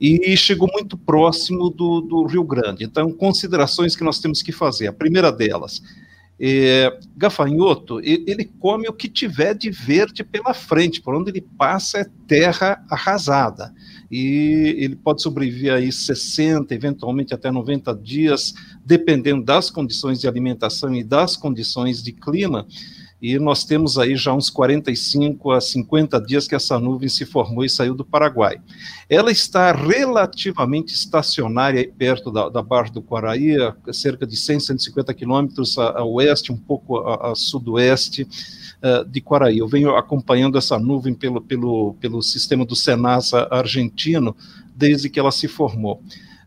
e 0.01 0.35
chegou 0.35 0.67
muito 0.73 0.97
próximo 0.97 1.69
do, 1.69 2.01
do 2.01 2.25
Rio 2.25 2.43
Grande. 2.43 2.83
Então, 2.83 3.11
considerações 3.11 3.95
que 3.95 4.03
nós 4.03 4.19
temos 4.19 4.41
que 4.41 4.51
fazer. 4.51 4.87
A 4.87 4.93
primeira 4.93 5.31
delas, 5.31 5.83
é, 6.39 6.97
gafanhoto, 7.15 7.99
ele 7.99 8.45
come 8.59 8.87
o 8.87 8.93
que 8.93 9.07
tiver 9.07 9.53
de 9.53 9.69
verde 9.69 10.23
pela 10.23 10.55
frente, 10.55 10.99
por 10.99 11.13
onde 11.13 11.29
ele 11.29 11.45
passa 11.55 11.99
é 11.99 12.05
terra 12.25 12.83
arrasada. 12.89 13.71
E 14.09 14.75
ele 14.79 14.95
pode 14.95 15.21
sobreviver 15.21 15.73
aí 15.73 15.91
60, 15.91 16.73
eventualmente 16.73 17.35
até 17.35 17.51
90 17.51 17.93
dias, 17.93 18.55
dependendo 18.83 19.43
das 19.43 19.69
condições 19.69 20.19
de 20.19 20.27
alimentação 20.27 20.95
e 20.95 21.03
das 21.03 21.37
condições 21.37 22.01
de 22.01 22.11
clima 22.11 22.65
e 23.21 23.37
nós 23.37 23.63
temos 23.63 23.99
aí 23.99 24.15
já 24.15 24.33
uns 24.33 24.49
45 24.49 25.51
a 25.51 25.61
50 25.61 26.19
dias 26.21 26.47
que 26.47 26.55
essa 26.55 26.79
nuvem 26.79 27.07
se 27.07 27.23
formou 27.23 27.63
e 27.63 27.69
saiu 27.69 27.93
do 27.93 28.03
Paraguai. 28.03 28.59
Ela 29.07 29.31
está 29.31 29.71
relativamente 29.71 30.93
estacionária 30.95 31.87
perto 31.95 32.31
da, 32.31 32.49
da 32.49 32.63
Barra 32.63 32.89
do 32.89 33.01
Quaraí, 33.01 33.55
a 33.61 33.93
cerca 33.93 34.25
de 34.25 34.35
100, 34.35 34.61
150 34.61 35.13
quilômetros 35.13 35.77
a, 35.77 35.99
a, 35.99 36.03
oeste, 36.03 36.51
um 36.51 36.57
pouco 36.57 36.97
a, 36.97 37.31
a 37.31 37.35
sudoeste 37.35 38.23
uh, 38.23 39.05
de 39.05 39.21
Quaraí. 39.21 39.59
Eu 39.59 39.67
venho 39.67 39.95
acompanhando 39.95 40.57
essa 40.57 40.79
nuvem 40.79 41.13
pelo, 41.13 41.41
pelo, 41.41 41.93
pelo 41.99 42.23
sistema 42.23 42.65
do 42.65 42.75
Senasa 42.75 43.47
argentino 43.51 44.35
desde 44.75 45.09
que 45.11 45.19
ela 45.19 45.31
se 45.31 45.47
formou. 45.47 46.01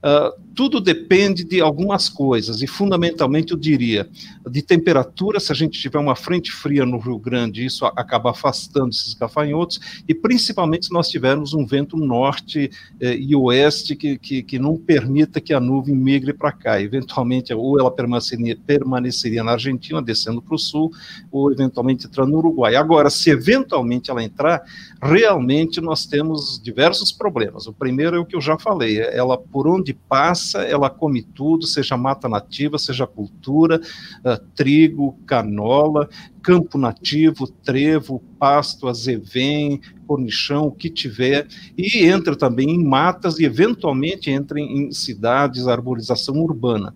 Uh, 0.04 0.44
tudo 0.54 0.82
depende 0.82 1.44
de 1.44 1.62
algumas 1.62 2.10
coisas, 2.10 2.60
e 2.60 2.66
fundamentalmente 2.66 3.52
eu 3.52 3.58
diria 3.58 4.06
de 4.48 4.60
temperatura, 4.60 5.40
se 5.40 5.50
a 5.50 5.54
gente 5.54 5.80
tiver 5.80 5.98
uma 5.98 6.14
frente 6.14 6.52
fria 6.52 6.84
no 6.84 6.98
Rio 6.98 7.18
Grande, 7.18 7.64
isso 7.64 7.86
acaba 7.86 8.30
afastando 8.30 8.90
esses 8.90 9.14
gafanhotos, 9.14 9.80
e 10.06 10.14
principalmente 10.14 10.86
se 10.86 10.92
nós 10.92 11.08
tivermos 11.08 11.54
um 11.54 11.64
vento 11.64 11.96
norte 11.96 12.70
eh, 13.00 13.16
e 13.16 13.34
oeste 13.34 13.96
que, 13.96 14.18
que, 14.18 14.42
que, 14.42 14.58
não 14.58 14.76
permita 14.76 15.40
que 15.40 15.54
a 15.54 15.58
nuvem 15.58 15.94
migre 15.94 16.34
para 16.34 16.52
cá. 16.52 16.80
Eventualmente, 16.80 17.52
ou 17.54 17.80
ela 17.80 17.90
permaneceria, 17.90 18.56
permaneceria 18.66 19.42
na 19.42 19.52
Argentina, 19.52 20.02
descendo 20.02 20.42
para 20.42 20.54
o 20.54 20.58
sul, 20.58 20.92
ou 21.32 21.50
eventualmente 21.50 22.06
entrando 22.06 22.32
no 22.32 22.38
Uruguai. 22.38 22.76
Agora, 22.76 23.08
se 23.08 23.30
eventualmente 23.30 24.10
ela 24.10 24.22
entrar, 24.22 24.62
realmente 25.04 25.82
nós 25.82 26.06
temos 26.06 26.58
diversos 26.62 27.12
problemas. 27.12 27.66
O 27.66 27.74
primeiro 27.74 28.16
é 28.16 28.18
o 28.18 28.24
que 28.24 28.34
eu 28.34 28.40
já 28.40 28.58
falei, 28.58 28.98
ela 28.98 29.36
por 29.36 29.68
onde 29.68 29.92
passa, 29.92 30.62
ela 30.62 30.88
come 30.88 31.22
tudo, 31.22 31.66
seja 31.66 31.94
mata 31.94 32.26
nativa, 32.26 32.78
seja 32.78 33.06
cultura, 33.06 33.78
uh, 34.24 34.42
trigo, 34.54 35.18
canola, 35.26 36.08
campo 36.42 36.78
nativo, 36.78 37.46
trevo, 37.46 38.22
pasto, 38.38 38.88
azevém, 38.88 39.78
cornichão, 40.06 40.68
o 40.68 40.72
que 40.72 40.88
tiver, 40.88 41.46
e 41.76 42.06
entra 42.06 42.34
também 42.34 42.70
em 42.70 42.82
matas 42.82 43.38
e 43.38 43.44
eventualmente 43.44 44.30
entra 44.30 44.58
em 44.58 44.90
cidades, 44.90 45.68
arborização 45.68 46.36
urbana. 46.36 46.94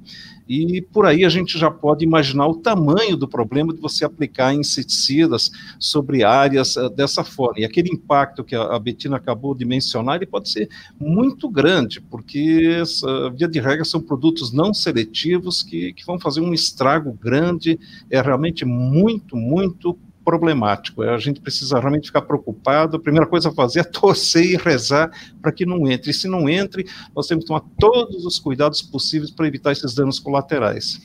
E 0.49 0.81
por 0.81 1.05
aí 1.05 1.25
a 1.25 1.29
gente 1.29 1.59
já 1.59 1.71
pode 1.71 2.05
imaginar 2.05 2.47
o 2.47 2.57
tamanho 2.57 3.17
do 3.17 3.29
problema 3.29 3.75
de 3.75 3.81
você 3.81 4.05
aplicar 4.05 4.55
inseticidas 4.55 5.51
sobre 5.79 6.25
áreas 6.25 6.77
uh, 6.77 6.89
dessa 6.89 7.23
forma. 7.23 7.61
E 7.61 7.65
aquele 7.65 7.91
impacto 7.91 8.43
que 8.43 8.55
a, 8.55 8.79
Betina 8.79 9.17
acabou 9.17 9.55
de 9.55 9.65
mencionar, 9.65 10.17
ele 10.17 10.27
pode 10.27 10.49
ser 10.49 10.69
muito 10.99 11.49
grande, 11.49 12.01
porque, 12.01 12.83
via 13.37 13.49
de 13.49 13.61
regra, 13.61 13.85
são 13.85 14.01
produtos 14.01 14.53
não 14.53 14.73
seletivos 14.73 15.63
que, 15.63 15.93
que 15.93 16.07
vão 16.07 16.19
fazer 16.19 16.41
um 16.41 16.55
estrago 16.55 17.13
grande, 17.13 17.79
é 18.11 18.21
realmente 18.21 18.65
muito, 18.65 19.37
muito 19.37 19.99
problemático. 20.29 21.01
A 21.03 21.17
gente 21.17 21.41
precisa 21.41 21.79
realmente 21.79 22.09
ficar 22.09 22.21
preocupado. 22.21 22.99
A 22.99 23.01
primeira 23.01 23.27
coisa 23.27 23.49
a 23.49 23.53
fazer 23.53 23.81
é 23.81 23.85
torcer 23.85 24.45
e 24.45 24.57
rezar 24.57 25.11
para 25.41 25.51
que 25.51 25.65
não 25.65 25.91
entre. 25.91 26.11
E 26.11 26.15
se 26.15 26.29
não 26.29 26.47
entre, 26.51 26.87
nós 27.17 27.27
temos 27.27 27.45
que 27.45 27.49
tomar 27.49 27.65
todos 27.79 28.27
os 28.27 28.39
cuidados 28.39 28.83
possíveis 28.83 29.31
para 29.31 29.49
evitar 29.49 29.73
esses 29.73 29.95
danos 29.95 30.19
colaterais. 30.19 31.01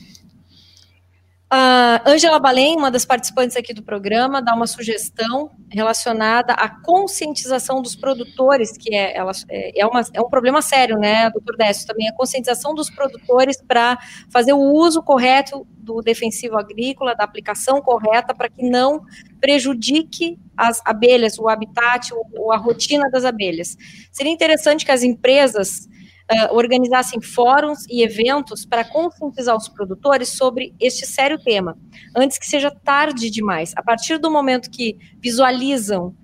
A 1.56 2.02
Angela 2.04 2.40
Balém, 2.40 2.76
uma 2.76 2.90
das 2.90 3.04
participantes 3.04 3.56
aqui 3.56 3.72
do 3.72 3.80
programa, 3.80 4.42
dá 4.42 4.52
uma 4.52 4.66
sugestão 4.66 5.52
relacionada 5.70 6.52
à 6.52 6.68
conscientização 6.68 7.80
dos 7.80 7.94
produtores, 7.94 8.76
que 8.76 8.92
é, 8.92 9.16
ela, 9.16 9.30
é, 9.48 9.80
é, 9.80 9.86
uma, 9.86 10.00
é 10.12 10.20
um 10.20 10.28
problema 10.28 10.60
sério, 10.60 10.98
né, 10.98 11.30
doutor 11.30 11.56
Décio? 11.56 11.86
Também 11.86 12.08
a 12.08 12.12
conscientização 12.12 12.74
dos 12.74 12.90
produtores 12.90 13.62
para 13.62 13.96
fazer 14.32 14.52
o 14.52 14.58
uso 14.58 15.00
correto 15.00 15.64
do 15.76 16.00
defensivo 16.00 16.58
agrícola, 16.58 17.14
da 17.14 17.22
aplicação 17.22 17.80
correta, 17.80 18.34
para 18.34 18.48
que 18.48 18.68
não 18.68 19.04
prejudique 19.40 20.36
as 20.56 20.82
abelhas, 20.84 21.38
o 21.38 21.48
habitat 21.48 22.12
ou 22.36 22.50
a 22.50 22.56
rotina 22.56 23.08
das 23.08 23.24
abelhas. 23.24 23.76
Seria 24.10 24.32
interessante 24.32 24.84
que 24.84 24.90
as 24.90 25.04
empresas 25.04 25.88
uh, 26.30 26.54
organizassem 26.54 27.20
fóruns 27.20 27.86
e 27.88 28.02
eventos 28.02 28.64
para 28.64 28.84
conscientizar 28.84 29.56
os 29.56 29.68
produtores 29.68 30.30
sobre 30.30 30.74
este 30.80 31.06
sério 31.06 31.38
tema, 31.38 31.76
antes 32.16 32.38
que 32.38 32.46
seja 32.46 32.70
tarde 32.70 33.30
demais. 33.30 33.72
A 33.76 33.82
partir 33.82 34.18
do 34.18 34.30
momento 34.30 34.70
que 34.70 34.96
visualizam 35.20 36.14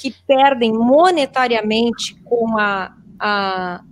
que 0.00 0.14
perdem 0.26 0.72
monetariamente 0.72 2.14
com 2.24 2.56
a, 2.56 2.94
a, 3.18 3.82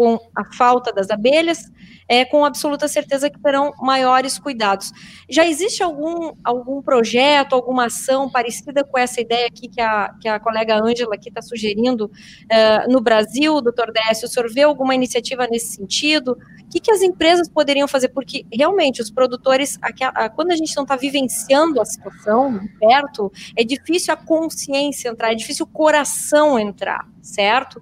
com 0.00 0.18
a 0.34 0.44
falta 0.54 0.90
das 0.94 1.10
abelhas, 1.10 1.70
é, 2.08 2.24
com 2.24 2.42
absoluta 2.42 2.88
certeza 2.88 3.28
que 3.28 3.38
terão 3.38 3.70
maiores 3.82 4.38
cuidados. 4.38 4.90
Já 5.28 5.46
existe 5.46 5.82
algum, 5.82 6.32
algum 6.42 6.80
projeto, 6.80 7.54
alguma 7.54 7.84
ação 7.84 8.30
parecida 8.30 8.82
com 8.82 8.96
essa 8.96 9.20
ideia 9.20 9.46
aqui 9.46 9.68
que 9.68 9.78
a, 9.78 10.14
que 10.18 10.26
a 10.26 10.40
colega 10.40 10.82
Ângela 10.82 11.16
aqui 11.16 11.28
está 11.28 11.42
sugerindo 11.42 12.06
uh, 12.06 12.90
no 12.90 13.02
Brasil, 13.02 13.60
doutor 13.60 13.92
Décio? 13.92 14.26
O 14.26 14.30
senhor 14.30 14.50
vê 14.50 14.62
alguma 14.62 14.94
iniciativa 14.94 15.46
nesse 15.46 15.76
sentido? 15.76 16.32
O 16.32 16.68
que, 16.70 16.80
que 16.80 16.90
as 16.90 17.02
empresas 17.02 17.46
poderiam 17.46 17.86
fazer? 17.86 18.08
Porque 18.08 18.46
realmente 18.50 19.02
os 19.02 19.10
produtores, 19.10 19.78
quando 20.34 20.52
a 20.52 20.56
gente 20.56 20.74
não 20.76 20.84
está 20.84 20.96
vivenciando 20.96 21.78
a 21.78 21.84
situação 21.84 22.56
de 22.56 22.68
perto, 22.78 23.30
é 23.54 23.62
difícil 23.62 24.14
a 24.14 24.16
consciência 24.16 25.10
entrar, 25.10 25.32
é 25.32 25.34
difícil 25.34 25.66
o 25.66 25.68
coração 25.68 26.58
entrar, 26.58 27.06
certo? 27.22 27.76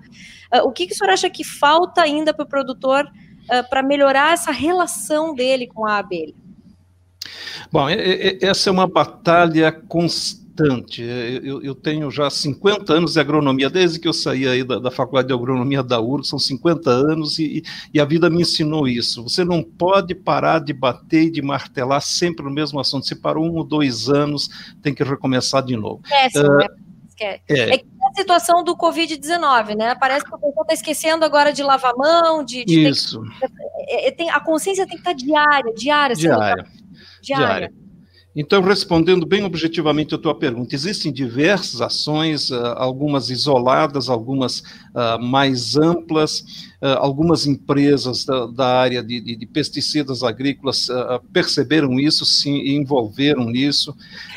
Uh, 0.54 0.66
o 0.66 0.73
que, 0.73 0.87
que 0.87 0.92
o 0.92 0.97
senhor 0.97 1.12
acha 1.12 1.28
que 1.30 1.45
falta 1.45 2.02
ainda 2.02 2.33
para 2.33 2.45
o 2.45 2.49
produtor? 2.49 3.11
uh, 3.49 3.68
para 3.68 3.83
melhorar 3.83 4.33
essa 4.33 4.50
relação 4.50 5.35
dele 5.35 5.66
com 5.66 5.87
a 5.87 5.99
abelha? 5.99 6.35
Bom, 7.71 7.87
essa 7.88 8.71
é 8.71 8.73
uma 8.73 8.87
batalha 8.87 9.71
constante. 9.71 11.02
Eu, 11.02 11.62
eu, 11.62 11.75
tenho 11.75 12.11
já 12.11 12.30
50 12.30 12.92
anos 12.92 13.12
de 13.12 13.21
agronomia, 13.21 13.68
desde 13.68 13.99
que 13.99 14.09
eu 14.09 14.12
saí 14.12 14.49
aí 14.49 14.64
da, 14.64 14.78
da 14.78 14.90
Faculdade 14.90 15.28
de 15.28 15.35
Agronomia 15.35 15.83
da 15.83 16.00
URG, 16.00 16.26
são 16.26 16.38
50 16.38 16.90
anos, 16.90 17.38
e, 17.38 17.62
e, 17.92 18.00
a 18.00 18.04
vida 18.04 18.30
me 18.30 18.40
ensinou 18.40 18.88
isso. 18.88 19.23
Você 19.23 19.45
não 19.45 19.62
pode 19.62 20.14
parar 20.14 20.59
de 20.61 20.73
bater 20.73 21.25
e 21.25 21.30
de 21.30 21.42
martelar 21.42 22.00
sempre 22.00 22.45
no 22.45 22.50
mesmo 22.50 22.80
assunto. 22.80 23.07
Se 23.07 23.14
parou 23.14 23.45
um 23.45 23.57
ou 23.57 23.64
dois 23.64 24.09
anos, 24.09 24.49
tem 24.83 24.95
que 24.95 25.04
recomeçar 25.04 25.62
de 25.62 25.76
novo. 25.76 26.00
Péssimo, 26.09 26.49
uh, 26.49 26.59
né? 26.59 26.66
É, 27.21 27.41
é. 27.49 27.75
é 27.75 27.75
a 27.75 28.15
situação 28.17 28.63
do 28.63 28.77
Covid-19, 28.77 29.77
né? 29.77 29.95
Parece 29.95 30.25
que 30.25 30.35
o 30.35 30.39
pessoal 30.39 30.63
está 30.63 30.75
esquecendo 30.75 31.25
agora 31.25 31.53
de 31.53 31.63
lavar 31.63 31.93
a 31.93 31.97
mão, 31.97 32.45
de. 32.45 32.65
de 32.65 32.89
Isso. 32.89 33.21
Ter, 33.41 33.51
é, 33.89 34.09
é, 34.09 34.11
tem, 34.11 34.31
a 34.31 34.41
consciência 34.41 34.87
tem 34.87 34.97
que 34.97 35.01
estar 35.01 35.15
diária, 35.15 35.73
diária. 35.75 36.15
Diária. 36.15 36.67
Diária. 37.23 37.47
diária. 37.47 37.73
Então, 38.41 38.63
respondendo 38.63 39.27
bem 39.27 39.43
objetivamente 39.43 40.15
a 40.15 40.19
tua 40.19 40.33
pergunta, 40.33 40.73
existem 40.73 41.13
diversas 41.13 41.81
ações, 41.81 42.51
uh, 42.51 42.75
algumas 42.77 43.31
isoladas, 43.31 44.09
algumas 44.09 44.61
uh, 44.61 45.21
mais 45.21 45.77
amplas, 45.77 46.45
algumas 46.80 47.47
empresas 47.47 48.25
da, 48.25 48.47
da 48.47 48.66
área 48.66 49.02
de, 49.02 49.20
de, 49.20 49.35
de, 49.35 49.47
pesticidas 49.47 50.23
agrícolas 50.23 50.88
uh, 50.88 51.20
perceberam 51.32 51.99
isso, 51.99 52.25
se 52.25 52.49
envolveram 52.49 53.47
nisso, 53.47 53.94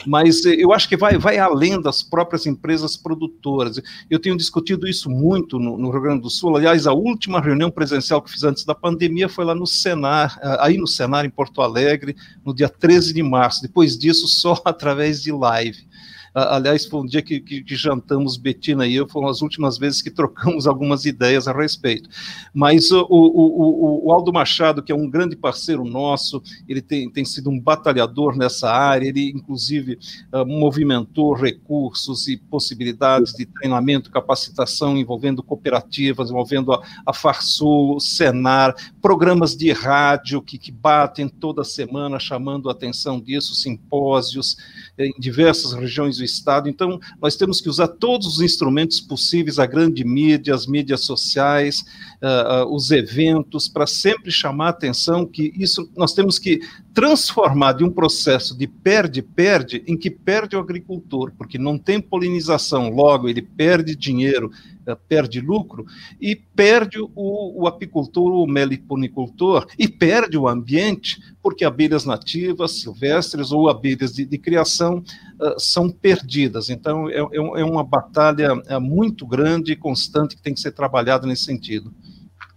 mas 0.08 0.44
eu 0.46 0.74
acho 0.74 0.90
que 0.90 0.98
vai, 0.98 1.20
vai 1.20 1.38
além 1.38 1.80
das 1.80 2.02
próprias 2.02 2.48
empresas 2.48 2.98
produtoras. 2.98 3.80
Eu 4.10 4.20
tenho 4.20 4.36
discutido 4.36 4.88
isso 4.88 5.08
muito 5.08 5.60
no, 5.60 5.78
no, 5.78 5.92
Rio 5.92 6.02
Grande 6.02 6.24
do 6.24 6.32
Sul. 6.32 6.58
Aliás, 6.58 6.88
a 6.88 6.94
última 6.94 7.40
reunião 7.40 7.70
presencial 7.70 8.22
que 8.22 8.32
fiz 8.32 8.44
antes 8.44 8.66
da 8.66 8.74
pandemia 8.74 9.30
foi 9.30 9.46
lá 9.46 9.54
no 9.54 9.68
Senar, 9.68 10.40
aí 10.60 10.78
no 10.78 10.88
Senar, 10.88 11.26
em 11.26 11.30
Porto 11.30 11.62
Alegre, 11.62 12.16
no 12.44 12.56
dia 12.56 12.70
13 12.70 13.14
de 13.14 13.22
março. 13.22 13.62
Depois 13.62 13.98
disso, 13.98 14.28
só 14.28 14.60
através 14.66 15.22
de 15.22 15.32
live. 15.32 15.91
Aliás, 16.34 16.86
foi 16.86 17.02
um 17.02 17.06
dia 17.06 17.22
que, 17.22 17.42
que, 17.42 17.62
que, 17.62 17.76
jantamos, 17.76 18.38
Betina 18.38 18.88
e 18.88 18.96
eu, 18.96 19.08
foram 19.08 19.28
as 19.28 19.42
últimas 19.42 19.78
vezes 19.78 20.02
que 20.02 20.10
trocamos 20.10 20.66
algumas 20.68 21.04
ideias 21.04 21.46
a 21.46 21.52
respeito. 21.52 22.10
Mas 22.54 22.90
o, 22.90 23.06
o, 23.10 24.06
o, 24.06 24.08
o 24.08 24.12
Aldo 24.14 24.32
Machado, 24.32 24.82
que 24.82 24.94
é 24.94 24.96
um 24.96 25.10
grande 25.10 25.36
parceiro 25.36 25.84
nosso, 25.84 26.42
ele 26.70 26.82
tem, 26.82 27.10
tem 27.10 27.26
sido 27.26 27.50
um 27.50 27.60
batalhador 27.60 28.38
nessa 28.38 28.72
área, 28.72 29.08
ele, 29.08 29.30
inclusive, 29.30 30.00
uh, 30.34 30.46
movimentou 30.46 31.34
recursos 31.34 32.30
e 32.30 32.38
possibilidades 32.38 33.34
de 33.34 33.46
treinamento, 33.46 34.10
capacitação 34.10 34.98
envolvendo 34.98 35.44
cooperativas, 35.44 36.30
envolvendo 36.30 36.72
a, 36.72 36.82
a 37.06 37.14
Farsul, 37.14 37.98
o 37.98 38.00
Senar, 38.00 38.74
programas 39.02 39.54
de 39.56 39.72
rádio 39.74 40.42
que, 40.42 40.58
que 40.58 40.72
batem 40.72 41.28
toda 41.28 41.66
semana, 41.66 42.20
chamando 42.20 42.70
a 42.70 42.72
atenção 42.72 43.20
disso, 43.20 43.54
simpósios 43.54 44.56
em 44.98 45.14
diversas 45.20 45.74
regiões 45.74 46.21
do 46.22 46.26
Estado. 46.26 46.70
Então, 46.70 47.00
nós 47.22 47.36
temos 47.36 47.60
que 47.60 47.70
usar 47.70 47.88
todos 47.88 48.28
os 48.28 48.42
instrumentos 48.42 49.02
possíveis, 49.02 49.60
a 49.60 49.66
grande 49.66 50.04
mídia, 50.06 50.54
as 50.54 50.68
mídias 50.68 51.02
sociais, 51.02 51.84
uh, 52.22 52.64
uh, 52.64 52.74
os 52.76 52.92
eventos, 52.92 53.68
para 53.68 53.88
sempre 53.88 54.32
chamar 54.32 54.68
a 54.68 54.70
atenção 54.70 55.26
que 55.26 55.52
isso 55.58 55.90
nós 55.98 56.14
temos 56.14 56.38
que 56.38 56.62
transformar 56.94 57.74
de 57.74 57.84
um 57.84 57.90
processo 57.90 58.58
de 58.58 58.68
perde-perde 58.68 59.84
em 59.88 59.98
que 59.98 60.10
perde 60.10 60.56
o 60.56 60.60
agricultor, 60.60 61.32
porque 61.38 61.58
não 61.58 61.78
tem 61.78 62.02
polinização, 62.02 62.90
logo 62.90 63.30
ele 63.30 63.42
perde 63.42 63.96
dinheiro, 63.96 64.52
uh, 64.88 64.96
perde 65.08 65.40
lucro, 65.40 65.86
e 66.20 66.36
perde 66.36 67.00
o, 67.00 67.10
o 67.16 67.66
apicultor, 67.66 68.34
o 68.34 68.46
meliponicultor, 68.46 69.68
e 69.80 69.88
perde 69.88 70.38
o 70.38 70.48
ambiente, 70.48 71.22
porque 71.42 71.64
abelhas 71.64 72.06
nativas, 72.06 72.82
silvestres 72.82 73.52
ou 73.52 73.70
abelhas 73.70 74.14
de, 74.14 74.26
de 74.26 74.38
criação 74.38 74.98
uh, 74.98 75.60
são 75.60 75.90
perdidas. 75.90 76.70
Então, 76.70 77.10
é, 77.10 77.20
é, 77.20 77.36
é 77.36 77.64
uma 77.64 77.84
batalha 77.84 78.62
é, 78.68 78.78
muito 78.80 79.26
grande 79.26 79.72
e 79.72 79.78
constante 79.78 80.36
que 80.36 80.42
tem 80.42 80.54
que 80.54 80.60
ser 80.60 80.72
trabalhada 80.72 81.26
nesse 81.26 81.46
sentido. 81.46 81.94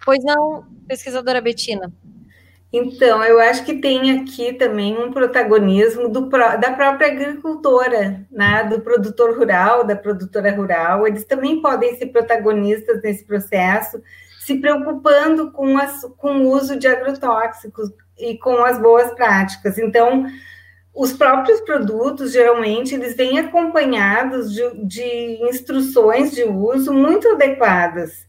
Pois 0.05 0.23
não, 0.25 0.65
pesquisadora 0.89 1.41
Betina? 1.41 1.93
Então, 2.77 3.23
eu 3.23 3.39
acho 3.39 3.65
que 3.65 3.75
tem 3.75 4.11
aqui 4.19 4.53
também 4.53 4.99
um 4.99 5.13
protagonismo 5.13 6.09
do, 6.09 6.29
da 6.29 6.73
própria 6.73 7.07
agricultora, 7.07 8.27
né? 8.29 8.65
do 8.65 8.81
produtor 8.81 9.39
rural, 9.39 9.85
da 9.85 9.95
produtora 9.95 10.51
rural. 10.51 11.07
Eles 11.07 11.25
também 11.25 11.63
podem 11.63 11.97
ser 11.97 12.07
protagonistas 12.07 13.01
nesse 13.01 13.23
processo, 13.23 14.03
se 14.41 14.57
preocupando 14.57 15.53
com, 15.53 15.79
as, 15.79 16.05
com 16.17 16.39
o 16.39 16.51
uso 16.51 16.77
de 16.77 16.89
agrotóxicos 16.89 17.93
e 18.19 18.37
com 18.39 18.65
as 18.65 18.77
boas 18.77 19.15
práticas. 19.15 19.79
Então, 19.79 20.27
os 20.93 21.13
próprios 21.13 21.61
produtos, 21.61 22.33
geralmente, 22.33 22.93
eles 22.93 23.15
vêm 23.15 23.39
acompanhados 23.39 24.53
de, 24.53 24.85
de 24.85 25.39
instruções 25.49 26.33
de 26.33 26.43
uso 26.43 26.93
muito 26.93 27.29
adequadas 27.29 28.27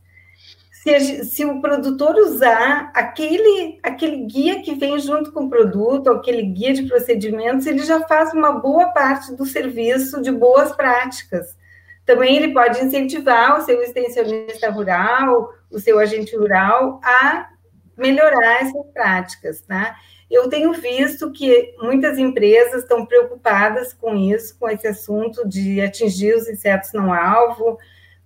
se, 0.85 1.25
se, 1.25 1.45
o 1.45 1.59
produtor 1.59 2.15
usar 2.15 2.91
aquele, 2.93 3.79
aquele 3.81 4.17
guia 4.17 4.61
que 4.61 4.75
vem 4.75 4.99
junto 4.99 5.31
com 5.31 5.45
o 5.45 5.49
produto, 5.49 6.11
aquele 6.11 6.43
guia 6.43 6.75
de 6.75 6.83
procedimentos, 6.83 7.65
ele 7.65 7.83
já 7.83 8.01
faz 8.01 8.31
uma 8.33 8.51
boa 8.51 8.89
parte 8.89 9.33
do 9.33 9.47
serviço 9.47 10.21
de 10.21 10.31
boas 10.31 10.75
práticas. 10.75 11.57
Também 12.05 12.35
ele 12.35 12.53
pode 12.53 12.85
incentivar 12.85 13.57
o 13.57 13.61
seu 13.63 13.81
extensionista 13.81 14.69
rural, 14.69 15.51
o 15.71 15.79
seu 15.79 15.97
agente 15.97 16.37
rural 16.37 17.01
a 17.03 17.49
melhorar 17.97 18.61
essas 18.61 18.85
práticas, 18.93 19.61
tá? 19.61 19.95
Eu 20.29 20.49
tenho 20.49 20.71
visto 20.73 21.31
que 21.31 21.73
muitas 21.79 22.19
empresas 22.19 22.83
estão 22.83 23.07
preocupadas 23.07 23.91
com 23.91 24.15
isso, 24.15 24.55
com 24.59 24.69
esse 24.69 24.87
assunto 24.87 25.47
de 25.47 25.81
atingir 25.81 26.35
os 26.35 26.47
insetos 26.47 26.93
não 26.93 27.11
alvo, 27.11 27.79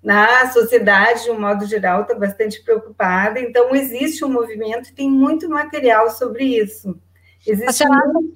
na 0.03 0.49
sociedade, 0.51 1.25
de 1.25 1.31
um 1.31 1.39
modo 1.39 1.65
geral, 1.65 2.01
está 2.01 2.15
bastante 2.15 2.63
preocupada. 2.63 3.39
Então, 3.39 3.75
existe 3.75 4.23
um 4.23 4.29
movimento 4.31 4.89
e 4.89 4.93
tem 4.93 5.09
muito 5.09 5.49
material 5.49 6.09
sobre 6.09 6.45
isso. 6.45 6.97
Existe 7.45 7.83
um... 7.83 8.33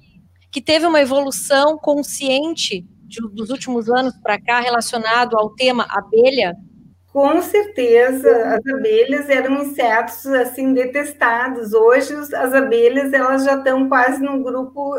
que 0.50 0.60
teve 0.60 0.86
uma 0.86 1.00
evolução 1.00 1.78
consciente 1.78 2.86
de, 3.06 3.20
dos 3.32 3.50
últimos 3.50 3.88
anos 3.88 4.14
para 4.22 4.40
cá 4.40 4.60
relacionado 4.60 5.36
ao 5.36 5.50
tema 5.54 5.86
abelha? 5.88 6.54
Com 7.12 7.40
certeza, 7.40 8.28
as 8.56 8.74
abelhas 8.74 9.28
eram 9.30 9.62
insetos 9.62 10.26
assim 10.26 10.74
detestados. 10.74 11.72
Hoje 11.72 12.12
as 12.12 12.52
abelhas 12.52 13.12
elas 13.12 13.44
já 13.44 13.56
estão 13.56 13.88
quase 13.88 14.20
num 14.20 14.42
grupo 14.42 14.96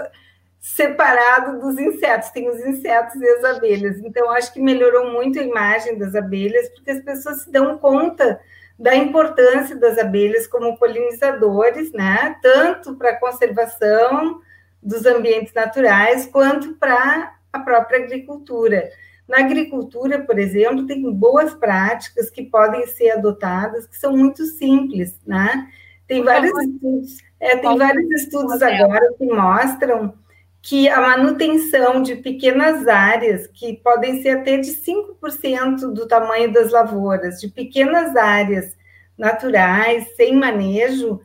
separado 0.66 1.60
dos 1.60 1.78
insetos, 1.78 2.32
tem 2.32 2.50
os 2.50 2.60
insetos 2.60 3.22
e 3.22 3.28
as 3.28 3.44
abelhas. 3.44 4.00
Então, 4.00 4.32
acho 4.32 4.52
que 4.52 4.60
melhorou 4.60 5.12
muito 5.12 5.38
a 5.38 5.44
imagem 5.44 5.96
das 5.96 6.16
abelhas, 6.16 6.68
porque 6.70 6.90
as 6.90 7.04
pessoas 7.04 7.44
se 7.44 7.52
dão 7.52 7.78
conta 7.78 8.42
da 8.78 8.96
importância 8.96 9.76
das 9.76 10.00
abelhas 10.00 10.48
como 10.48 10.76
polinizadores, 10.76 11.92
né? 11.94 12.36
Tanto 12.42 12.96
para 12.96 13.12
a 13.12 13.20
conservação 13.20 14.42
dos 14.82 15.06
ambientes 15.06 15.54
naturais, 15.54 16.26
quanto 16.26 16.74
para 16.78 17.36
a 17.54 17.60
própria 17.60 18.04
agricultura. 18.04 18.90
Na 19.28 19.42
agricultura, 19.42 20.20
por 20.24 20.40
exemplo, 20.40 20.88
tem 20.88 21.14
boas 21.14 21.54
práticas 21.54 22.32
que 22.32 22.42
podem 22.42 22.88
ser 22.88 23.12
adotadas, 23.12 23.86
que 23.86 23.98
são 23.98 24.18
muito 24.18 24.44
simples, 24.46 25.16
né? 25.28 25.68
Tem 26.08 26.24
vários 26.24 26.60
estudos, 26.60 27.18
é, 27.40 27.56
tem 27.56 27.78
vários 27.78 28.10
estudos 28.20 28.64
agora 28.64 29.14
que 29.16 29.26
mostram 29.28 30.25
que 30.66 30.90
a 30.90 31.00
manutenção 31.00 32.02
de 32.02 32.16
pequenas 32.16 32.88
áreas, 32.88 33.46
que 33.46 33.74
podem 33.84 34.24
ser 34.24 34.30
até 34.30 34.58
de 34.58 34.72
5% 34.72 35.94
do 35.94 36.08
tamanho 36.08 36.52
das 36.52 36.72
lavouras, 36.72 37.40
de 37.40 37.50
pequenas 37.50 38.16
áreas 38.16 38.76
naturais, 39.16 40.16
sem 40.16 40.36
manejo, 40.36 41.22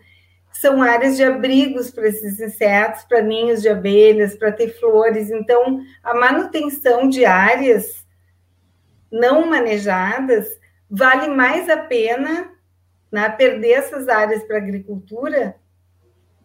são 0.53 0.83
áreas 0.83 1.17
de 1.17 1.25
abrigos 1.25 1.91
para 1.91 2.07
esses 2.07 2.39
insetos, 2.39 3.05
para 3.05 3.23
ninhos 3.23 3.63
de 3.63 3.71
abelhas, 3.71 4.37
para 4.37 4.53
ter 4.53 4.79
flores. 4.79 5.31
Então, 5.31 5.81
a 6.03 6.13
manutenção 6.13 7.09
de 7.09 7.25
áreas 7.25 8.07
não 9.11 9.47
manejadas 9.49 10.49
vale 10.91 11.29
mais 11.29 11.67
a 11.71 11.79
pena 11.79 12.53
né, 13.11 13.27
perder 13.31 13.71
essas 13.71 14.07
áreas 14.07 14.45
para 14.45 14.59
agricultura 14.59 15.57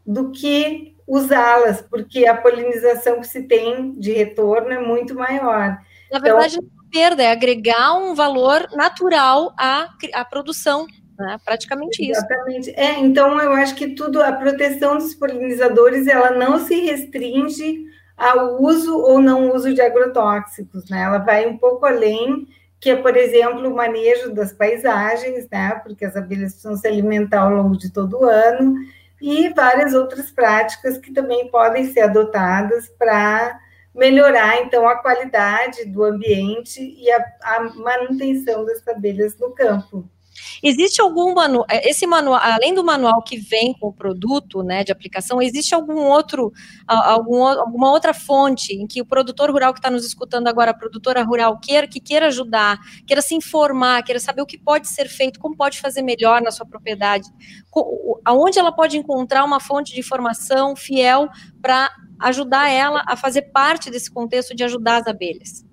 do 0.08 0.31
que 0.31 0.94
usá-las, 1.07 1.81
porque 1.81 2.25
a 2.25 2.35
polinização 2.35 3.19
que 3.19 3.27
se 3.27 3.43
tem 3.43 3.91
de 3.99 4.11
retorno 4.11 4.71
é 4.71 4.79
muito 4.79 5.13
maior. 5.13 5.77
Na 6.11 6.19
verdade, 6.19 6.57
então, 6.57 6.69
não 6.75 6.83
é 6.83 6.91
perda, 6.91 7.23
é 7.23 7.31
agregar 7.31 7.93
um 7.95 8.15
valor 8.15 8.67
natural 8.73 9.53
à, 9.57 9.89
à 10.13 10.25
produção. 10.25 10.87
Né? 11.17 11.37
Praticamente 11.45 12.01
isso. 12.01 12.19
Exatamente. 12.19 12.71
É, 12.71 12.99
então 12.99 13.39
eu 13.39 13.53
acho 13.53 13.75
que 13.75 13.89
tudo, 13.89 14.21
a 14.21 14.33
proteção 14.33 14.97
dos 14.97 15.13
polinizadores, 15.13 16.07
ela 16.07 16.31
não 16.31 16.59
se 16.59 16.75
restringe 16.81 17.85
ao 18.17 18.61
uso 18.61 18.97
ou 18.97 19.21
não 19.21 19.53
uso 19.53 19.73
de 19.73 19.81
agrotóxicos, 19.81 20.89
né? 20.89 21.03
Ela 21.03 21.17
vai 21.17 21.45
um 21.45 21.57
pouco 21.57 21.85
além, 21.85 22.47
que 22.79 22.89
é, 22.89 22.95
por 22.95 23.15
exemplo, 23.15 23.69
o 23.69 23.75
manejo 23.75 24.33
das 24.33 24.53
paisagens, 24.53 25.47
né? 25.49 25.81
Porque 25.83 26.05
as 26.05 26.15
abelhas 26.15 26.53
precisam 26.53 26.77
se 26.77 26.87
alimentar 26.87 27.41
ao 27.41 27.51
longo 27.51 27.77
de 27.77 27.91
todo 27.91 28.21
o 28.21 28.25
ano, 28.25 28.75
e 29.21 29.49
várias 29.49 29.93
outras 29.93 30.32
práticas 30.32 30.97
que 30.97 31.13
também 31.13 31.49
podem 31.49 31.86
ser 31.91 32.01
adotadas 32.01 32.89
para 32.89 33.60
melhorar, 33.93 34.58
então, 34.62 34.88
a 34.88 34.97
qualidade 34.97 35.86
do 35.86 36.04
ambiente 36.04 36.82
e 36.82 37.10
a, 37.10 37.25
a 37.41 37.63
manutenção 37.75 38.65
das 38.65 38.86
abelhas 38.88 39.38
no 39.39 39.51
campo. 39.51 40.10
Existe 40.62 41.02
algum 41.02 41.34
manual, 41.34 41.65
é, 41.69 41.89
esse 41.89 42.06
manual, 42.06 42.39
além 42.41 42.74
do 42.74 42.84
manual 42.84 43.21
que 43.21 43.38
vem 43.38 43.74
com 43.74 43.88
o 43.88 43.93
produto, 43.93 44.63
né, 44.63 44.84
de 44.84 44.91
aplicação, 44.91 45.41
existe 45.41 45.74
algum 45.74 46.00
outro, 46.02 46.52
algum, 46.88 47.43
alguma 47.45 47.91
outra 47.91 48.13
fonte 48.13 48.74
em 48.74 48.88
que 48.88 49.02
o 49.02 49.06
produtor 49.06 49.52
rural 49.52 49.74
que 49.74 49.80
está 49.80 49.89
nos 49.89 50.06
escutando 50.06 50.48
agora, 50.48 50.71
a 50.71 50.74
produtora 50.74 51.24
rural 51.24 51.60
queira, 51.60 51.88
que 51.88 52.00
queira 52.00 52.28
ajudar, 52.28 52.78
queira 53.06 53.21
se 53.21 53.36
informar, 53.36 54.04
queira 54.04 54.19
saber 54.19 54.41
o 54.41 54.45
que 54.45 54.58
pode 54.58 54.88
ser 54.88 55.08
feito, 55.08 55.39
como 55.39 55.56
pode 55.56 55.80
fazer 55.80 56.02
melhor 56.02 56.41
na 56.41 56.52
sua 56.52 56.65
propriedade, 56.65 57.30
aonde 58.24 58.60
ela 58.60 58.71
pode 58.71 58.98
encontrar 58.98 59.43
uma 59.43 59.60
fonte 59.60 59.93
de 59.93 60.00
informação 60.00 60.76
fiel 60.76 61.30
para 61.62 61.91
ajudar 62.19 62.69
ela 62.69 63.04
a 63.08 63.15
fazer 63.15 63.43
parte 63.43 63.89
desse 63.89 64.12
contexto 64.12 64.56
de 64.56 64.63
ajudar 64.63 65.02
as 65.02 65.08
abelhas? 65.08 65.64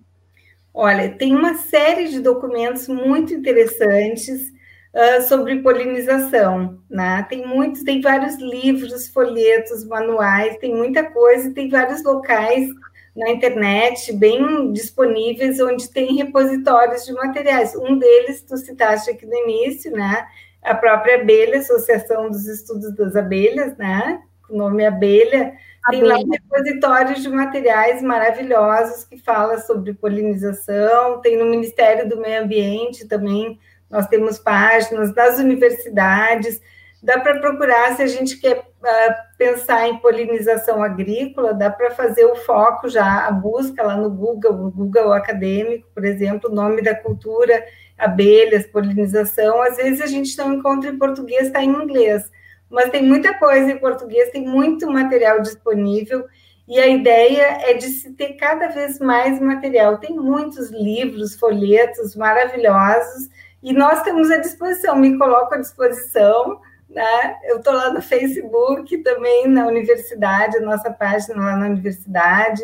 Olha, 0.74 1.10
tem 1.10 1.34
uma 1.34 1.54
série 1.54 2.08
de 2.08 2.20
documentos 2.20 2.88
muito 2.88 3.34
interessantes 3.34 4.50
uh, 4.94 5.22
sobre 5.28 5.62
polinização, 5.62 6.78
né? 6.88 7.26
Tem 7.28 7.46
muitos, 7.46 7.82
tem 7.82 8.00
vários 8.00 8.36
livros, 8.36 9.08
folhetos, 9.08 9.84
manuais, 9.84 10.56
tem 10.58 10.74
muita 10.74 11.04
coisa, 11.04 11.52
tem 11.52 11.68
vários 11.68 12.02
locais 12.02 12.70
na 13.14 13.30
internet 13.30 14.10
bem 14.14 14.72
disponíveis 14.72 15.60
onde 15.60 15.90
tem 15.90 16.16
repositórios 16.16 17.04
de 17.04 17.12
materiais. 17.12 17.76
Um 17.76 17.98
deles 17.98 18.42
tu 18.42 18.56
citaste 18.56 19.10
aqui 19.10 19.26
no 19.26 19.34
início, 19.34 19.92
né? 19.92 20.26
A 20.62 20.74
própria 20.74 21.16
abelha, 21.16 21.58
Associação 21.58 22.30
dos 22.30 22.46
Estudos 22.46 22.94
das 22.94 23.14
Abelhas, 23.14 23.76
né? 23.76 24.22
O 24.48 24.56
nome 24.56 24.86
Abelha 24.86 25.52
tem 25.90 26.02
lá 26.02 26.18
um 26.18 26.30
repositório 26.30 27.14
de 27.20 27.28
materiais 27.28 28.02
maravilhosos 28.02 29.04
que 29.04 29.16
fala 29.16 29.58
sobre 29.58 29.94
polinização, 29.94 31.20
tem 31.20 31.36
no 31.36 31.46
Ministério 31.46 32.08
do 32.08 32.20
Meio 32.20 32.42
Ambiente 32.42 33.06
também, 33.08 33.58
nós 33.90 34.06
temos 34.06 34.38
páginas 34.38 35.12
das 35.12 35.38
universidades, 35.38 36.60
dá 37.02 37.18
para 37.18 37.40
procurar 37.40 37.96
se 37.96 38.02
a 38.02 38.06
gente 38.06 38.38
quer 38.38 38.58
uh, 38.58 39.14
pensar 39.36 39.88
em 39.88 39.98
polinização 39.98 40.82
agrícola, 40.82 41.52
dá 41.52 41.68
para 41.68 41.90
fazer 41.90 42.24
o 42.24 42.36
foco 42.36 42.88
já, 42.88 43.26
a 43.26 43.30
busca 43.32 43.82
lá 43.82 43.96
no 43.96 44.08
Google, 44.08 44.66
o 44.66 44.70
Google 44.70 45.12
Acadêmico, 45.12 45.88
por 45.92 46.04
exemplo, 46.04 46.48
o 46.48 46.54
nome 46.54 46.80
da 46.80 46.94
cultura, 46.94 47.62
abelhas, 47.98 48.66
polinização, 48.66 49.60
às 49.60 49.76
vezes 49.76 50.00
a 50.00 50.06
gente 50.06 50.36
não 50.38 50.54
encontra 50.54 50.90
em 50.90 50.98
português, 50.98 51.48
está 51.48 51.62
em 51.62 51.70
inglês, 51.70 52.30
mas 52.72 52.90
tem 52.90 53.02
muita 53.02 53.34
coisa 53.34 53.70
em 53.70 53.78
português, 53.78 54.30
tem 54.30 54.44
muito 54.44 54.90
material 54.90 55.40
disponível, 55.40 56.26
e 56.66 56.80
a 56.80 56.86
ideia 56.86 57.58
é 57.68 57.74
de 57.74 57.88
se 57.88 58.12
ter 58.12 58.34
cada 58.34 58.68
vez 58.68 58.98
mais 58.98 59.40
material. 59.40 59.98
Tem 59.98 60.16
muitos 60.16 60.70
livros, 60.70 61.38
folhetos 61.38 62.16
maravilhosos, 62.16 63.28
e 63.62 63.72
nós 63.72 64.02
temos 64.02 64.30
à 64.30 64.38
disposição, 64.38 64.96
me 64.96 65.18
coloco 65.18 65.54
à 65.54 65.58
disposição, 65.58 66.60
né? 66.88 67.36
Eu 67.44 67.58
estou 67.58 67.74
lá 67.74 67.92
no 67.92 68.00
Facebook, 68.00 68.98
também 68.98 69.46
na 69.48 69.66
universidade, 69.66 70.58
nossa 70.60 70.90
página 70.90 71.36
lá 71.36 71.56
na 71.56 71.66
universidade 71.66 72.62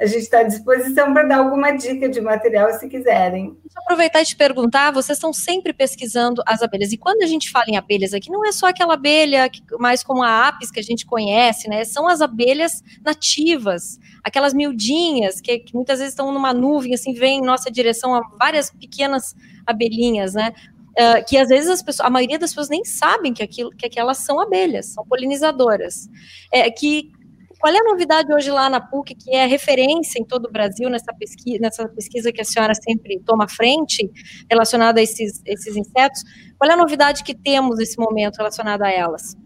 a 0.00 0.06
gente 0.06 0.22
está 0.22 0.40
à 0.40 0.42
disposição 0.44 1.12
para 1.12 1.24
dar 1.24 1.38
alguma 1.38 1.72
dica 1.72 2.08
de 2.08 2.20
material 2.20 2.72
se 2.78 2.88
quiserem. 2.88 3.56
Deixa 3.64 3.80
aproveitar 3.80 4.22
e 4.22 4.24
te 4.24 4.36
perguntar, 4.36 4.92
vocês 4.92 5.18
estão 5.18 5.32
sempre 5.32 5.72
pesquisando 5.72 6.40
as 6.46 6.62
abelhas, 6.62 6.92
e 6.92 6.96
quando 6.96 7.22
a 7.22 7.26
gente 7.26 7.50
fala 7.50 7.64
em 7.68 7.76
abelhas 7.76 8.14
aqui, 8.14 8.30
não 8.30 8.46
é 8.46 8.52
só 8.52 8.68
aquela 8.68 8.94
abelha 8.94 9.50
mais 9.80 10.04
como 10.04 10.22
a 10.22 10.46
apis 10.46 10.70
que 10.70 10.78
a 10.78 10.82
gente 10.82 11.04
conhece, 11.04 11.68
né? 11.68 11.84
São 11.84 12.06
as 12.06 12.20
abelhas 12.20 12.82
nativas, 13.04 13.98
aquelas 14.22 14.54
miudinhas 14.54 15.40
que, 15.40 15.58
que 15.58 15.74
muitas 15.74 15.98
vezes 15.98 16.12
estão 16.12 16.30
numa 16.32 16.54
nuvem, 16.54 16.94
assim, 16.94 17.12
vem 17.12 17.38
em 17.38 17.44
nossa 17.44 17.68
direção 17.68 18.20
várias 18.38 18.70
pequenas 18.70 19.34
abelhinhas, 19.66 20.34
né? 20.34 20.52
Uh, 20.90 21.24
que 21.28 21.36
às 21.36 21.48
vezes 21.48 21.70
as 21.70 21.82
pessoas, 21.82 22.06
a 22.06 22.10
maioria 22.10 22.38
das 22.38 22.50
pessoas 22.50 22.68
nem 22.68 22.84
sabem 22.84 23.32
que, 23.32 23.42
aquilo, 23.42 23.70
que 23.70 23.86
aquelas 23.86 24.18
são 24.18 24.40
abelhas, 24.40 24.86
são 24.86 25.04
polinizadoras, 25.06 26.08
é, 26.52 26.68
que 26.70 27.12
qual 27.58 27.72
é 27.72 27.78
a 27.78 27.84
novidade 27.84 28.32
hoje 28.32 28.50
lá 28.50 28.70
na 28.70 28.80
PUC, 28.80 29.14
que 29.14 29.34
é 29.34 29.44
referência 29.46 30.20
em 30.20 30.24
todo 30.24 30.46
o 30.46 30.52
Brasil 30.52 30.88
nessa 30.88 31.12
pesquisa, 31.12 31.58
nessa 31.60 31.88
pesquisa 31.88 32.32
que 32.32 32.40
a 32.40 32.44
senhora 32.44 32.72
sempre 32.74 33.20
toma 33.24 33.48
frente, 33.48 34.10
relacionada 34.48 35.00
a 35.00 35.02
esses, 35.02 35.42
esses 35.44 35.76
insetos? 35.76 36.22
Qual 36.56 36.70
é 36.70 36.74
a 36.74 36.76
novidade 36.76 37.24
que 37.24 37.34
temos 37.34 37.78
nesse 37.78 37.98
momento 37.98 38.36
relacionada 38.36 38.86
a 38.86 38.90
elas? 38.90 39.36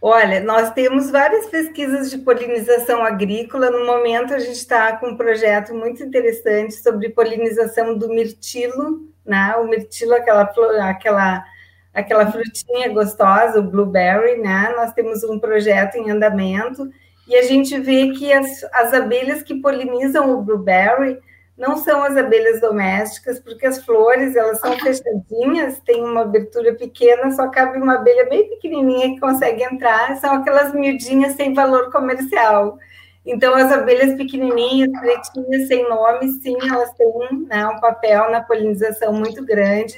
Olha, 0.00 0.40
nós 0.40 0.70
temos 0.72 1.10
várias 1.10 1.46
pesquisas 1.46 2.10
de 2.10 2.18
polinização 2.18 3.02
agrícola. 3.02 3.70
No 3.70 3.84
momento, 3.84 4.34
a 4.34 4.38
gente 4.38 4.58
está 4.58 4.96
com 4.96 5.08
um 5.08 5.16
projeto 5.16 5.74
muito 5.74 6.04
interessante 6.04 6.74
sobre 6.74 7.08
polinização 7.08 7.98
do 7.98 8.08
mirtilo, 8.08 9.08
né? 9.24 9.56
O 9.56 9.66
mirtilo, 9.66 10.14
aquela, 10.14 10.42
aquela, 10.88 11.44
aquela 11.92 12.30
frutinha 12.30 12.88
gostosa, 12.90 13.58
o 13.58 13.68
blueberry, 13.68 14.36
né? 14.36 14.72
Nós 14.76 14.92
temos 14.92 15.24
um 15.24 15.40
projeto 15.40 15.96
em 15.96 16.10
andamento 16.10 16.88
e 17.26 17.36
a 17.36 17.42
gente 17.42 17.78
vê 17.80 18.12
que 18.12 18.32
as, 18.32 18.64
as 18.72 18.94
abelhas 18.94 19.42
que 19.42 19.60
polinizam 19.60 20.30
o 20.32 20.42
blueberry 20.42 21.18
não 21.56 21.78
são 21.78 22.02
as 22.02 22.16
abelhas 22.16 22.60
domésticas, 22.60 23.40
porque 23.40 23.66
as 23.66 23.82
flores 23.82 24.36
elas 24.36 24.60
são 24.60 24.78
fechadinhas, 24.78 25.80
tem 25.80 26.04
uma 26.04 26.22
abertura 26.22 26.74
pequena, 26.74 27.30
só 27.30 27.48
cabe 27.48 27.78
uma 27.78 27.94
abelha 27.94 28.28
bem 28.28 28.48
pequenininha 28.50 29.14
que 29.14 29.20
consegue 29.20 29.64
entrar, 29.64 30.16
são 30.16 30.34
aquelas 30.34 30.74
miudinhas 30.74 31.32
sem 31.32 31.54
valor 31.54 31.90
comercial. 31.90 32.78
Então, 33.24 33.54
as 33.54 33.72
abelhas 33.72 34.14
pequenininhas, 34.16 34.90
pretinhas, 35.00 35.66
sem 35.66 35.88
nome, 35.88 36.28
sim, 36.28 36.56
elas 36.70 36.92
têm 36.92 37.46
né, 37.48 37.66
um 37.66 37.80
papel 37.80 38.30
na 38.30 38.42
polinização 38.42 39.12
muito 39.12 39.44
grande, 39.44 39.96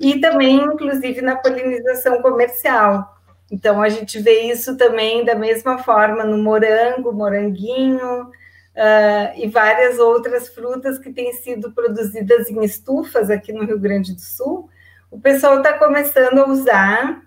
e 0.00 0.18
também, 0.18 0.56
inclusive, 0.56 1.20
na 1.20 1.36
polinização 1.36 2.20
comercial. 2.22 3.15
Então, 3.50 3.80
a 3.80 3.88
gente 3.88 4.18
vê 4.18 4.42
isso 4.50 4.76
também 4.76 5.24
da 5.24 5.34
mesma 5.34 5.78
forma 5.78 6.24
no 6.24 6.38
morango, 6.38 7.12
moranguinho, 7.12 8.30
uh, 8.76 9.32
e 9.36 9.48
várias 9.48 9.98
outras 9.98 10.48
frutas 10.48 10.98
que 10.98 11.12
têm 11.12 11.32
sido 11.32 11.72
produzidas 11.72 12.50
em 12.50 12.62
estufas 12.64 13.30
aqui 13.30 13.52
no 13.52 13.64
Rio 13.64 13.78
Grande 13.78 14.14
do 14.14 14.20
Sul. 14.20 14.68
O 15.10 15.20
pessoal 15.20 15.58
está 15.58 15.72
começando 15.74 16.38
a 16.38 16.48
usar 16.48 17.26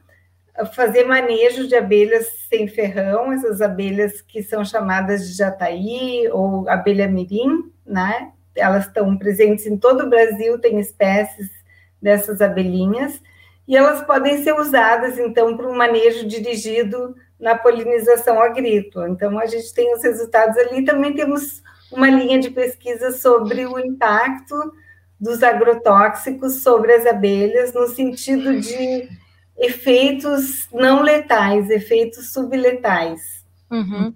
fazer 0.74 1.06
manejo 1.06 1.68
de 1.68 1.76
abelhas 1.76 2.28
sem 2.50 2.68
ferrão, 2.68 3.32
essas 3.32 3.62
abelhas 3.62 4.22
que 4.22 4.44
são 4.44 4.64
chamadas 4.66 5.28
de 5.28 5.38
jataí 5.38 6.28
ou 6.32 6.68
abelha 6.70 7.08
mirim, 7.08 7.72
né? 7.86 8.32
Elas 8.56 8.88
estão 8.88 9.18
presentes 9.18 9.66
em 9.66 9.78
todo 9.78 10.04
o 10.04 10.10
Brasil, 10.10 10.60
tem 10.60 10.80
espécies 10.80 11.50
dessas 12.02 12.42
abelhinhas, 12.42 13.22
e 13.70 13.78
elas 13.78 14.02
podem 14.02 14.44
ser 14.44 14.60
usadas, 14.60 15.20
então, 15.20 15.56
para 15.56 15.70
um 15.70 15.76
manejo 15.76 16.28
dirigido 16.28 17.16
na 17.40 17.56
polinização 17.56 18.42
agrícola. 18.42 19.08
Então, 19.08 19.38
a 19.38 19.46
gente 19.46 19.72
tem 19.76 19.94
os 19.94 20.02
resultados 20.02 20.58
ali. 20.58 20.84
Também 20.84 21.14
temos 21.14 21.62
uma 21.92 22.10
linha 22.10 22.40
de 22.40 22.50
pesquisa 22.50 23.12
sobre 23.12 23.68
o 23.68 23.78
impacto 23.78 24.56
dos 25.22 25.44
agrotóxicos 25.44 26.64
sobre 26.64 26.94
as 26.94 27.06
abelhas, 27.06 27.72
no 27.72 27.88
sentido 27.88 28.60
de 28.60 29.08
efeitos 29.56 30.68
não 30.74 31.04
letais, 31.04 31.70
efeitos 31.70 32.34
subletais. 32.34 33.46
Uhum. 33.70 34.16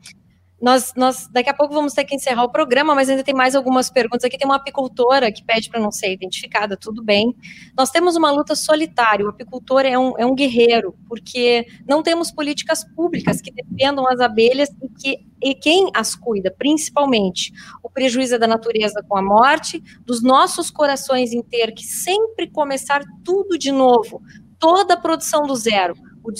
Nós, 0.63 0.93
nós, 0.95 1.27
daqui 1.27 1.49
a 1.49 1.53
pouco 1.53 1.73
vamos 1.73 1.91
ter 1.91 2.05
que 2.05 2.15
encerrar 2.15 2.45
o 2.45 2.49
programa, 2.49 2.95
mas 2.95 3.09
ainda 3.09 3.21
tem 3.21 3.35
mais 3.35 3.53
algumas 3.53 3.89
perguntas. 3.89 4.23
Aqui 4.23 4.37
tem 4.37 4.47
uma 4.47 4.55
apicultora 4.55 5.29
que 5.29 5.43
pede 5.43 5.69
para 5.69 5.77
não 5.77 5.91
ser 5.91 6.13
identificada, 6.13 6.77
tudo 6.77 7.03
bem. 7.03 7.35
Nós 7.77 7.91
temos 7.91 8.15
uma 8.15 8.31
luta 8.31 8.55
solitária, 8.55 9.25
o 9.25 9.29
apicultor 9.29 9.81
é 9.81 9.99
um, 9.99 10.17
é 10.17 10.25
um 10.25 10.33
guerreiro, 10.33 10.95
porque 11.09 11.67
não 11.85 12.01
temos 12.01 12.31
políticas 12.31 12.81
públicas 12.95 13.41
que 13.41 13.51
defendam 13.51 14.07
as 14.07 14.21
abelhas 14.21 14.69
e, 14.81 14.87
que, 14.87 15.25
e 15.41 15.53
quem 15.53 15.89
as 15.93 16.15
cuida, 16.15 16.49
principalmente. 16.57 17.51
O 17.83 17.89
prejuízo 17.89 18.35
é 18.35 18.39
da 18.39 18.47
natureza 18.47 19.03
com 19.05 19.17
a 19.17 19.21
morte, 19.21 19.83
dos 20.05 20.23
nossos 20.23 20.71
corações 20.71 21.33
em 21.33 21.43
ter 21.43 21.73
que 21.73 21.83
sempre 21.83 22.49
começar 22.49 23.03
tudo 23.25 23.57
de 23.57 23.69
novo, 23.69 24.21
toda 24.57 24.93
a 24.93 24.97
produção 24.97 25.45
do 25.45 25.57
zero. 25.57 25.93
O, 26.23 26.31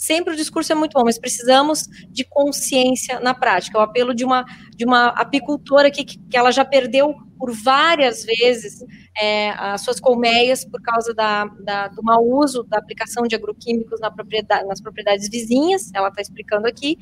sempre 0.00 0.32
o 0.32 0.36
discurso 0.36 0.72
é 0.72 0.74
muito 0.74 0.94
bom, 0.94 1.04
mas 1.04 1.18
precisamos 1.18 1.82
de 2.08 2.24
consciência 2.24 3.20
na 3.20 3.34
prática. 3.34 3.78
O 3.78 3.82
apelo 3.82 4.14
de 4.14 4.24
uma, 4.24 4.46
de 4.74 4.86
uma 4.86 5.08
apicultora 5.08 5.90
que, 5.90 6.02
que 6.04 6.36
ela 6.36 6.50
já 6.50 6.64
perdeu 6.64 7.14
por 7.38 7.52
várias 7.52 8.24
vezes 8.24 8.82
é, 9.20 9.50
as 9.50 9.82
suas 9.82 10.00
colmeias 10.00 10.64
por 10.64 10.80
causa 10.80 11.12
da, 11.12 11.44
da, 11.44 11.88
do 11.88 12.02
mau 12.02 12.26
uso 12.26 12.62
da 12.64 12.78
aplicação 12.78 13.24
de 13.24 13.34
agroquímicos 13.34 14.00
na 14.00 14.10
propriedade, 14.10 14.66
nas 14.66 14.80
propriedades 14.80 15.28
vizinhas, 15.28 15.90
ela 15.94 16.08
está 16.08 16.22
explicando 16.22 16.66
aqui, 16.66 16.96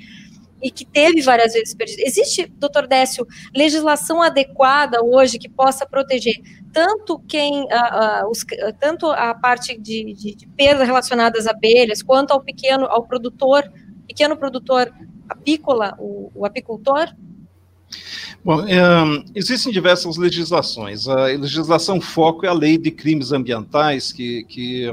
e 0.63 0.71
que 0.71 0.85
teve 0.85 1.23
várias 1.23 1.53
vezes 1.53 1.75
perdido. 1.75 2.03
Existe, 2.05 2.47
doutor 2.47 2.87
Décio, 2.87 3.27
legislação 3.55 4.23
adequada 4.23 5.03
hoje 5.05 5.39
que 5.39 5.49
possa 5.49 5.87
proteger 5.87 6.37
tanto 6.73 7.19
quem, 7.27 7.63
uh, 7.63 8.25
uh, 8.25 8.31
os, 8.31 8.43
uh, 8.43 8.75
tanto 8.79 9.07
a 9.07 9.35
parte 9.35 9.79
de, 9.79 10.15
de, 10.15 10.35
de, 10.35 10.47
perda 10.49 10.85
relacionada 10.85 11.39
às 11.39 11.47
abelhas, 11.47 12.03
quanto 12.03 12.33
ao 12.33 12.43
pequeno, 12.43 12.87
ao 12.87 13.05
produtor, 13.05 13.65
pequeno 14.07 14.37
produtor 14.37 14.93
apícola, 15.29 15.95
o, 15.99 16.31
o 16.35 16.45
apicultor? 16.45 17.09
Bom, 18.45 18.67
é, 18.67 18.77
existem 19.35 19.73
diversas 19.73 20.17
legislações. 20.17 21.09
A 21.09 21.25
legislação 21.25 22.01
foco 22.01 22.45
é 22.45 22.49
a 22.49 22.53
Lei 22.53 22.77
de 22.77 22.91
Crimes 22.91 23.33
Ambientais, 23.33 24.13
que, 24.13 24.45
que 24.45 24.91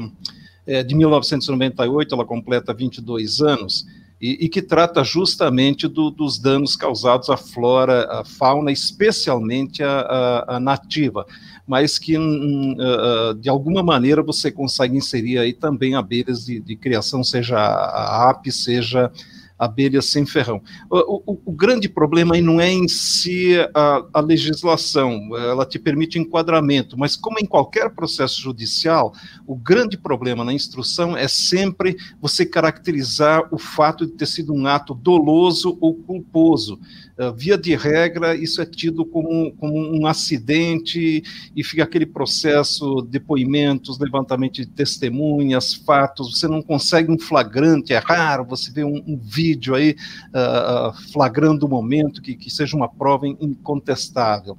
é 0.65 0.81
de 0.81 0.95
1998, 0.95 2.15
ela 2.15 2.25
completa 2.25 2.73
22 2.73 3.41
anos, 3.41 3.85
e, 4.19 4.45
e 4.45 4.49
que 4.49 4.61
trata 4.61 5.03
justamente 5.03 5.87
do, 5.87 6.09
dos 6.09 6.39
danos 6.39 6.75
causados 6.75 7.29
à 7.29 7.37
flora, 7.37 8.07
à 8.09 8.23
fauna, 8.23 8.71
especialmente 8.71 9.83
a, 9.83 9.99
a, 9.99 10.55
a 10.55 10.59
nativa, 10.59 11.25
mas 11.67 11.99
que 11.99 12.17
uh, 12.17 13.33
de 13.39 13.49
alguma 13.49 13.83
maneira 13.83 14.23
você 14.23 14.51
consegue 14.51 14.95
inserir 14.95 15.39
aí 15.39 15.53
também 15.53 15.95
abelhas 15.95 16.45
de, 16.45 16.59
de 16.59 16.75
criação, 16.75 17.23
seja 17.23 17.57
a 17.57 18.29
ape, 18.29 18.51
seja 18.51 19.11
abelhas 19.57 20.05
sem 20.05 20.25
ferrão. 20.25 20.61
O, 20.89 21.31
o, 21.31 21.41
o, 21.45 21.51
grande 21.51 21.87
problema 21.87 22.35
aí 22.35 22.41
não 22.41 22.59
é 22.59 22.69
em 22.69 22.87
si 22.87 23.55
a, 23.73 24.05
a, 24.13 24.19
legislação, 24.19 25.29
ela 25.37 25.65
te 25.65 25.79
permite 25.79 26.19
enquadramento, 26.19 26.97
mas 26.97 27.15
como 27.15 27.39
em 27.39 27.45
qualquer 27.45 27.89
processo 27.91 28.41
judicial, 28.41 29.13
o 29.47 29.55
grande 29.55 29.97
problema 29.97 30.43
na 30.43 30.53
instrução 30.53 31.15
é 31.15 31.27
sempre 31.27 31.95
você 32.21 32.45
caracterizar 32.45 33.47
o 33.51 33.57
fato 33.57 34.05
de 34.05 34.11
ter 34.13 34.25
sido 34.25 34.53
um 34.53 34.67
ato 34.67 34.93
doloso 34.93 35.77
ou 35.79 35.93
culposo. 35.93 36.79
Uh, 37.17 37.33
via 37.33 37.57
de 37.57 37.73
regra, 37.75 38.35
isso 38.35 38.61
é 38.61 38.65
tido 38.65 39.05
como, 39.05 39.53
como 39.53 39.73
um 39.77 40.05
acidente 40.05 41.23
e 41.55 41.63
fica 41.63 41.83
aquele 41.83 42.05
processo, 42.05 43.01
depoimentos, 43.09 43.97
levantamento 43.97 44.55
de 44.55 44.65
testemunhas, 44.65 45.73
fatos, 45.73 46.37
você 46.37 46.45
não 46.45 46.61
consegue 46.61 47.09
um 47.09 47.17
flagrante, 47.17 47.93
é 47.93 47.99
raro 47.99 48.43
você 48.43 48.69
vê 48.69 48.83
um, 48.83 49.01
um 49.07 49.17
vídeo 49.17 49.75
aí 49.75 49.95
uh, 50.31 51.11
flagrando 51.13 51.65
o 51.65 51.69
momento 51.69 52.21
que, 52.21 52.35
que 52.35 52.49
seja 52.49 52.75
uma 52.75 52.89
prova 52.89 53.25
incontestável. 53.25 54.57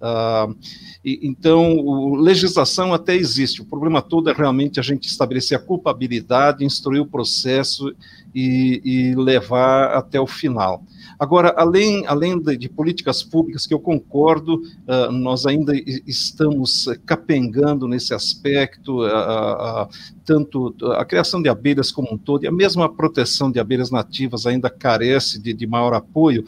Uh, 0.00 0.56
e, 1.04 1.26
então, 1.26 1.76
o, 1.76 2.14
legislação 2.14 2.94
até 2.94 3.16
existe, 3.16 3.60
o 3.60 3.64
problema 3.64 4.00
todo 4.00 4.30
é 4.30 4.32
realmente 4.32 4.78
a 4.78 4.82
gente 4.82 5.08
estabelecer 5.08 5.58
a 5.58 5.60
culpabilidade, 5.60 6.64
instruir 6.64 7.02
o 7.02 7.06
processo 7.06 7.92
e, 8.34 8.80
e 8.84 9.14
levar 9.14 9.94
até 9.94 10.20
o 10.20 10.26
final. 10.26 10.82
Agora, 11.18 11.52
além, 11.56 12.06
além 12.06 12.38
de, 12.38 12.56
de, 12.56 12.68
políticas 12.68 13.22
públicas, 13.22 13.66
que 13.66 13.74
eu 13.74 13.80
concordo, 13.80 14.54
uh, 14.54 15.10
nós 15.10 15.46
ainda 15.46 15.72
estamos 16.06 16.88
capengando 17.04 17.88
nesse 17.88 18.14
aspecto, 18.14 19.02
uh, 19.02 19.84
uh, 19.84 19.88
tanto 20.24 20.74
a 20.96 21.04
criação 21.04 21.42
de 21.42 21.48
abelhas 21.48 21.90
como 21.90 22.12
um 22.12 22.18
todo, 22.18 22.44
e 22.44 22.46
a 22.46 22.52
mesma 22.52 22.88
proteção 22.88 23.50
de 23.50 23.58
abelhas 23.58 23.90
nativas 23.90 24.46
ainda 24.46 24.70
carece 24.70 25.40
de, 25.40 25.52
de 25.52 25.66
maior 25.66 25.94
apoio, 25.94 26.44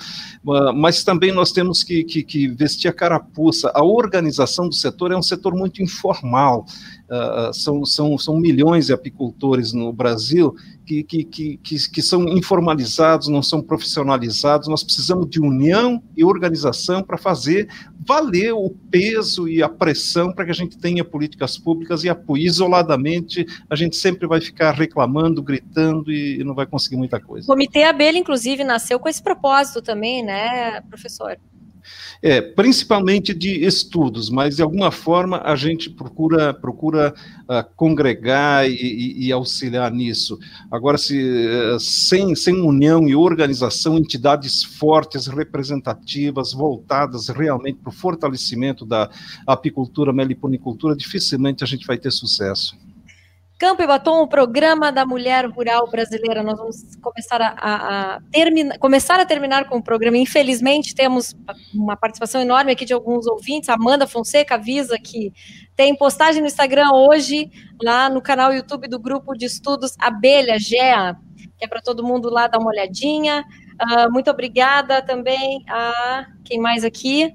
mas 0.74 1.02
também 1.02 1.32
nós 1.32 1.50
temos 1.50 1.82
que, 1.82 2.04
que, 2.04 2.22
que 2.22 2.46
vestir 2.46 2.88
a 2.88 2.92
carapuça. 2.92 3.72
A 3.74 3.82
organização 3.82 4.68
do 4.68 4.74
setor 4.74 5.12
é 5.12 5.16
um 5.16 5.22
setor 5.22 5.54
muito 5.54 5.82
informal, 5.82 6.66
Uh, 7.10 7.52
são, 7.52 7.84
são, 7.84 8.16
são 8.16 8.38
milhões 8.38 8.86
de 8.86 8.92
apicultores 8.92 9.72
no 9.72 9.92
Brasil 9.92 10.54
que, 10.86 11.02
que, 11.02 11.24
que, 11.24 11.58
que, 11.58 12.02
são 12.02 12.28
informalizados, 12.28 13.26
não 13.26 13.42
são 13.42 13.60
profissionalizados. 13.60 14.68
Nós 14.68 14.84
precisamos 14.84 15.28
de 15.28 15.40
união 15.40 16.00
e 16.16 16.24
organização 16.24 17.02
para 17.02 17.18
fazer 17.18 17.68
valer 18.06 18.52
o 18.52 18.70
peso 18.90 19.48
e 19.48 19.62
a 19.62 19.68
pressão 19.68 20.32
para 20.32 20.44
que 20.44 20.50
a 20.52 20.54
gente 20.54 20.78
tenha 20.78 21.04
políticas 21.04 21.58
públicas 21.58 22.04
e 22.04 22.08
apoio. 22.08 22.44
Isoladamente, 22.44 23.44
a 23.68 23.74
gente 23.74 23.96
sempre 23.96 24.28
vai 24.28 24.40
ficar 24.40 24.72
reclamando, 24.72 25.42
gritando 25.42 26.12
e 26.12 26.42
não 26.44 26.54
vai 26.54 26.66
conseguir 26.66 26.96
muita 26.96 27.20
coisa. 27.20 27.44
O 27.44 27.48
Comitê 27.48 27.82
Abelha, 27.82 28.18
inclusive, 28.18 28.62
nasceu 28.64 28.98
com 29.00 29.08
esse 29.08 29.22
propósito 29.22 29.82
também, 29.82 30.24
né, 30.24 30.80
professor? 30.82 31.36
É, 32.22 32.40
principalmente 32.40 33.32
de 33.32 33.64
estudos, 33.64 34.28
mas 34.28 34.56
de 34.56 34.62
alguma 34.62 34.90
forma 34.90 35.40
a 35.44 35.56
gente 35.56 35.88
procura, 35.88 36.52
procura 36.52 37.14
uh, 37.44 37.64
congregar 37.76 38.68
e, 38.68 38.74
e, 38.74 39.26
e, 39.26 39.32
auxiliar 39.32 39.90
nisso. 39.90 40.38
Agora, 40.70 40.98
se, 40.98 41.16
uh, 41.16 41.80
sem, 41.80 42.34
sem 42.34 42.60
união 42.60 43.08
e 43.08 43.14
organização, 43.14 43.96
entidades 43.96 44.62
fortes, 44.62 45.26
representativas, 45.26 46.52
voltadas 46.52 47.28
realmente 47.28 47.78
para 47.78 47.90
o 47.90 47.92
fortalecimento 47.92 48.84
da 48.84 49.10
apicultura, 49.46 50.12
meliponicultura, 50.12 50.94
dificilmente 50.94 51.64
a 51.64 51.66
gente 51.66 51.86
vai 51.86 51.98
ter 51.98 52.10
sucesso. 52.10 52.76
Campo 53.60 53.82
e 53.82 53.86
Batom, 53.86 54.22
o 54.22 54.26
programa 54.26 54.90
da 54.90 55.04
mulher 55.04 55.44
rural 55.44 55.86
brasileira. 55.90 56.42
Nós 56.42 56.58
vamos 56.58 56.96
começar 56.96 57.42
a, 57.42 57.48
a, 57.48 58.14
a 58.14 58.20
terminar, 58.32 58.78
começar 58.78 59.20
a 59.20 59.26
terminar 59.26 59.68
com 59.68 59.76
o 59.76 59.82
programa. 59.82 60.16
Infelizmente, 60.16 60.94
temos 60.94 61.36
uma 61.74 61.94
participação 61.94 62.40
enorme 62.40 62.72
aqui 62.72 62.86
de 62.86 62.94
alguns 62.94 63.26
ouvintes. 63.26 63.68
Amanda 63.68 64.06
Fonseca 64.06 64.54
avisa 64.54 64.96
que 64.98 65.30
tem 65.76 65.94
postagem 65.94 66.40
no 66.40 66.46
Instagram 66.46 66.88
hoje, 66.90 67.50
lá 67.82 68.08
no 68.08 68.22
canal 68.22 68.50
YouTube 68.50 68.88
do 68.88 68.98
grupo 68.98 69.36
de 69.36 69.44
estudos 69.44 69.94
Abelha 69.98 70.58
GEA, 70.58 71.14
que 71.58 71.66
é 71.66 71.68
para 71.68 71.82
todo 71.82 72.02
mundo 72.02 72.30
lá 72.30 72.46
dar 72.46 72.58
uma 72.60 72.70
olhadinha. 72.70 73.44
Uh, 73.78 74.10
muito 74.10 74.30
obrigada 74.30 75.02
também 75.02 75.62
a 75.68 76.24
quem 76.46 76.58
mais 76.58 76.82
aqui? 76.82 77.30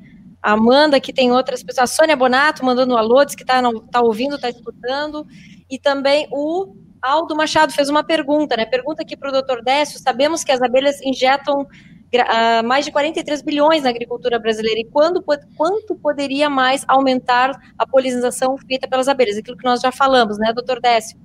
A 0.45 0.51
Amanda, 0.51 0.99
que 0.99 1.11
tem 1.11 1.31
outras 1.31 1.63
pessoas. 1.63 1.89
A 1.89 1.93
Sônia 1.95 2.15
Bonato 2.15 2.63
mandando 2.63 2.93
um 2.93 2.97
alô, 2.97 3.25
diz 3.25 3.33
que 3.33 3.41
está 3.41 3.63
tá 3.91 4.01
ouvindo, 4.01 4.35
está 4.35 4.47
escutando. 4.47 5.25
E 5.67 5.79
também 5.79 6.27
o 6.31 6.75
Aldo 7.01 7.35
Machado 7.35 7.73
fez 7.73 7.89
uma 7.89 8.03
pergunta, 8.03 8.55
né? 8.55 8.63
Pergunta 8.63 9.01
aqui 9.01 9.17
para 9.17 9.29
o 9.29 9.31
doutor 9.31 9.63
Décio: 9.63 9.97
sabemos 9.99 10.43
que 10.43 10.51
as 10.51 10.61
abelhas 10.61 11.01
injetam 11.01 11.61
uh, 11.63 12.63
mais 12.63 12.85
de 12.85 12.91
43 12.91 13.41
bilhões 13.41 13.81
na 13.81 13.89
agricultura 13.89 14.37
brasileira, 14.37 14.79
e 14.79 14.85
quando, 14.85 15.23
quanto 15.57 15.95
poderia 15.95 16.47
mais 16.47 16.85
aumentar 16.87 17.59
a 17.75 17.87
polinização 17.87 18.55
feita 18.55 18.87
pelas 18.87 19.07
abelhas? 19.07 19.37
Aquilo 19.37 19.57
que 19.57 19.65
nós 19.65 19.81
já 19.81 19.91
falamos, 19.91 20.37
né, 20.37 20.53
doutor 20.53 20.79
Décio? 20.79 21.17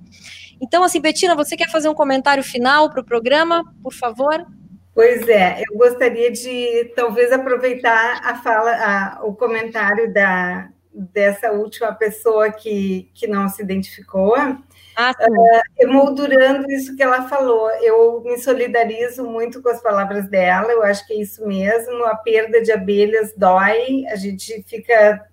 Então, 0.59 0.83
assim, 0.83 0.99
Betina, 0.99 1.35
você 1.35 1.55
quer 1.55 1.69
fazer 1.69 1.89
um 1.89 1.93
comentário 1.93 2.43
final 2.43 2.89
para 2.89 3.01
o 3.01 3.05
programa, 3.05 3.63
por 3.83 3.93
favor? 3.93 4.45
Pois 4.93 5.27
é, 5.29 5.63
eu 5.69 5.77
gostaria 5.77 6.31
de 6.31 6.91
talvez 6.95 7.31
aproveitar 7.31 8.21
a 8.23 8.35
fala, 8.35 8.71
a, 8.71 9.25
o 9.25 9.33
comentário 9.33 10.13
da 10.13 10.69
dessa 10.93 11.51
última 11.53 11.93
pessoa 11.93 12.51
que, 12.51 13.09
que 13.13 13.25
não 13.25 13.47
se 13.47 13.61
identificou, 13.61 14.35
ah, 14.35 15.15
uh, 15.17 15.61
emoldurando 15.79 16.69
isso 16.69 16.95
que 16.97 17.01
ela 17.01 17.29
falou. 17.29 17.69
Eu 17.81 18.21
me 18.25 18.37
solidarizo 18.37 19.23
muito 19.23 19.61
com 19.61 19.69
as 19.69 19.81
palavras 19.81 20.29
dela, 20.29 20.69
eu 20.69 20.83
acho 20.83 21.07
que 21.07 21.13
é 21.13 21.21
isso 21.21 21.47
mesmo. 21.47 22.03
A 22.03 22.15
perda 22.15 22.61
de 22.61 22.73
abelhas 22.73 23.33
dói, 23.37 24.05
a 24.09 24.15
gente 24.17 24.63
fica 24.63 25.25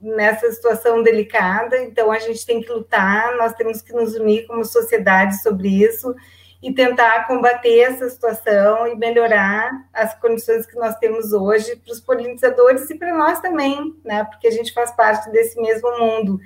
nessa 0.00 0.50
situação 0.52 1.02
delicada, 1.02 1.78
então 1.78 2.10
a 2.10 2.18
gente 2.18 2.44
tem 2.46 2.60
que 2.60 2.70
lutar, 2.70 3.36
nós 3.36 3.52
temos 3.54 3.82
que 3.82 3.92
nos 3.92 4.14
unir 4.14 4.46
como 4.46 4.64
sociedade 4.64 5.42
sobre 5.42 5.68
isso 5.68 6.14
e 6.62 6.72
tentar 6.72 7.26
combater 7.26 7.80
essa 7.80 8.08
situação 8.10 8.86
e 8.86 8.94
melhorar 8.94 9.70
as 9.92 10.14
condições 10.20 10.66
que 10.66 10.76
nós 10.76 10.94
temos 10.96 11.32
hoje 11.32 11.76
para 11.76 11.92
os 11.92 12.00
polinizadores 12.00 12.88
e 12.90 12.98
para 12.98 13.16
nós 13.16 13.40
também, 13.40 13.96
né? 14.04 14.24
Porque 14.24 14.46
a 14.46 14.50
gente 14.50 14.72
faz 14.72 14.92
parte 14.92 15.30
desse 15.30 15.60
mesmo 15.60 15.98
mundo. 15.98 16.38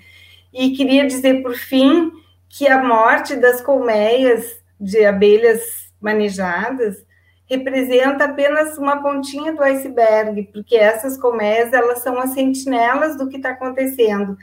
E 0.53 0.71
queria 0.71 1.05
dizer, 1.07 1.43
por 1.43 1.55
fim, 1.55 2.13
que 2.49 2.69
a 2.69 2.83
morte 2.83 3.35
das 3.35 3.61
colmeias 3.61 4.63
de 4.79 5.05
abelhas 5.05 5.63
manejadas 6.01 7.05
representa 7.47 8.27
apenas 8.27 8.79
uma 8.79 9.03
pontinha 9.03 9.53
do 9.53 9.63
iceberg, 9.63 10.45
porque 10.53 10.77
essas 10.77 11.19
colmeias 11.19 11.73
elas 11.73 12.03
são 12.03 12.19
as 12.21 12.31
sentinelas 12.31 13.17
do 13.17 13.29
que 13.29 13.37
está 13.37 13.51
acontecendo 13.51 14.37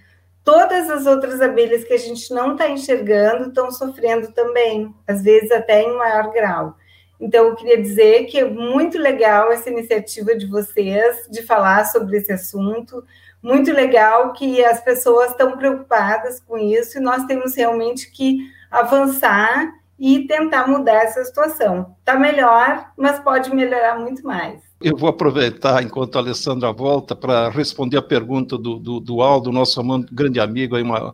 todas 0.43 0.89
as 0.89 1.05
outras 1.05 1.41
abelhas 1.41 1.83
que 1.83 1.93
a 1.93 1.97
gente 1.97 2.33
não 2.33 2.53
está 2.53 2.69
enxergando 2.69 3.49
estão 3.49 3.71
sofrendo 3.71 4.31
também, 4.31 4.93
às 5.07 5.21
vezes 5.23 5.51
até 5.51 5.83
em 5.83 5.97
maior 5.97 6.31
grau. 6.31 6.75
Então, 7.19 7.45
eu 7.45 7.55
queria 7.55 7.79
dizer 7.79 8.25
que 8.25 8.39
é 8.39 8.49
muito 8.49 8.97
legal 8.97 9.51
essa 9.51 9.69
iniciativa 9.69 10.35
de 10.35 10.47
vocês 10.47 11.27
de 11.29 11.43
falar 11.43 11.85
sobre 11.85 12.17
esse 12.17 12.31
assunto, 12.31 13.03
muito 13.43 13.71
legal 13.71 14.33
que 14.33 14.63
as 14.63 14.81
pessoas 14.83 15.31
estão 15.31 15.57
preocupadas 15.57 16.39
com 16.39 16.57
isso 16.57 16.97
e 16.97 17.01
nós 17.01 17.25
temos 17.25 17.55
realmente 17.55 18.11
que 18.11 18.39
avançar 18.71 19.71
e 20.01 20.25
tentar 20.25 20.67
mudar 20.67 21.03
essa 21.03 21.23
situação. 21.23 21.95
Está 21.99 22.17
melhor, 22.17 22.87
mas 22.97 23.19
pode 23.19 23.53
melhorar 23.53 23.99
muito 23.99 24.23
mais. 24.23 24.59
Eu 24.81 24.97
vou 24.97 25.07
aproveitar, 25.07 25.83
enquanto 25.83 26.15
a 26.15 26.19
Alessandra 26.19 26.73
volta, 26.73 27.15
para 27.15 27.49
responder 27.49 27.97
a 27.97 28.01
pergunta 28.01 28.57
do, 28.57 28.79
do, 28.79 28.99
do 28.99 29.21
Aldo, 29.21 29.51
nosso 29.51 29.79
grande 30.11 30.39
amigo, 30.39 30.75
aí 30.75 30.81
uma, 30.81 31.13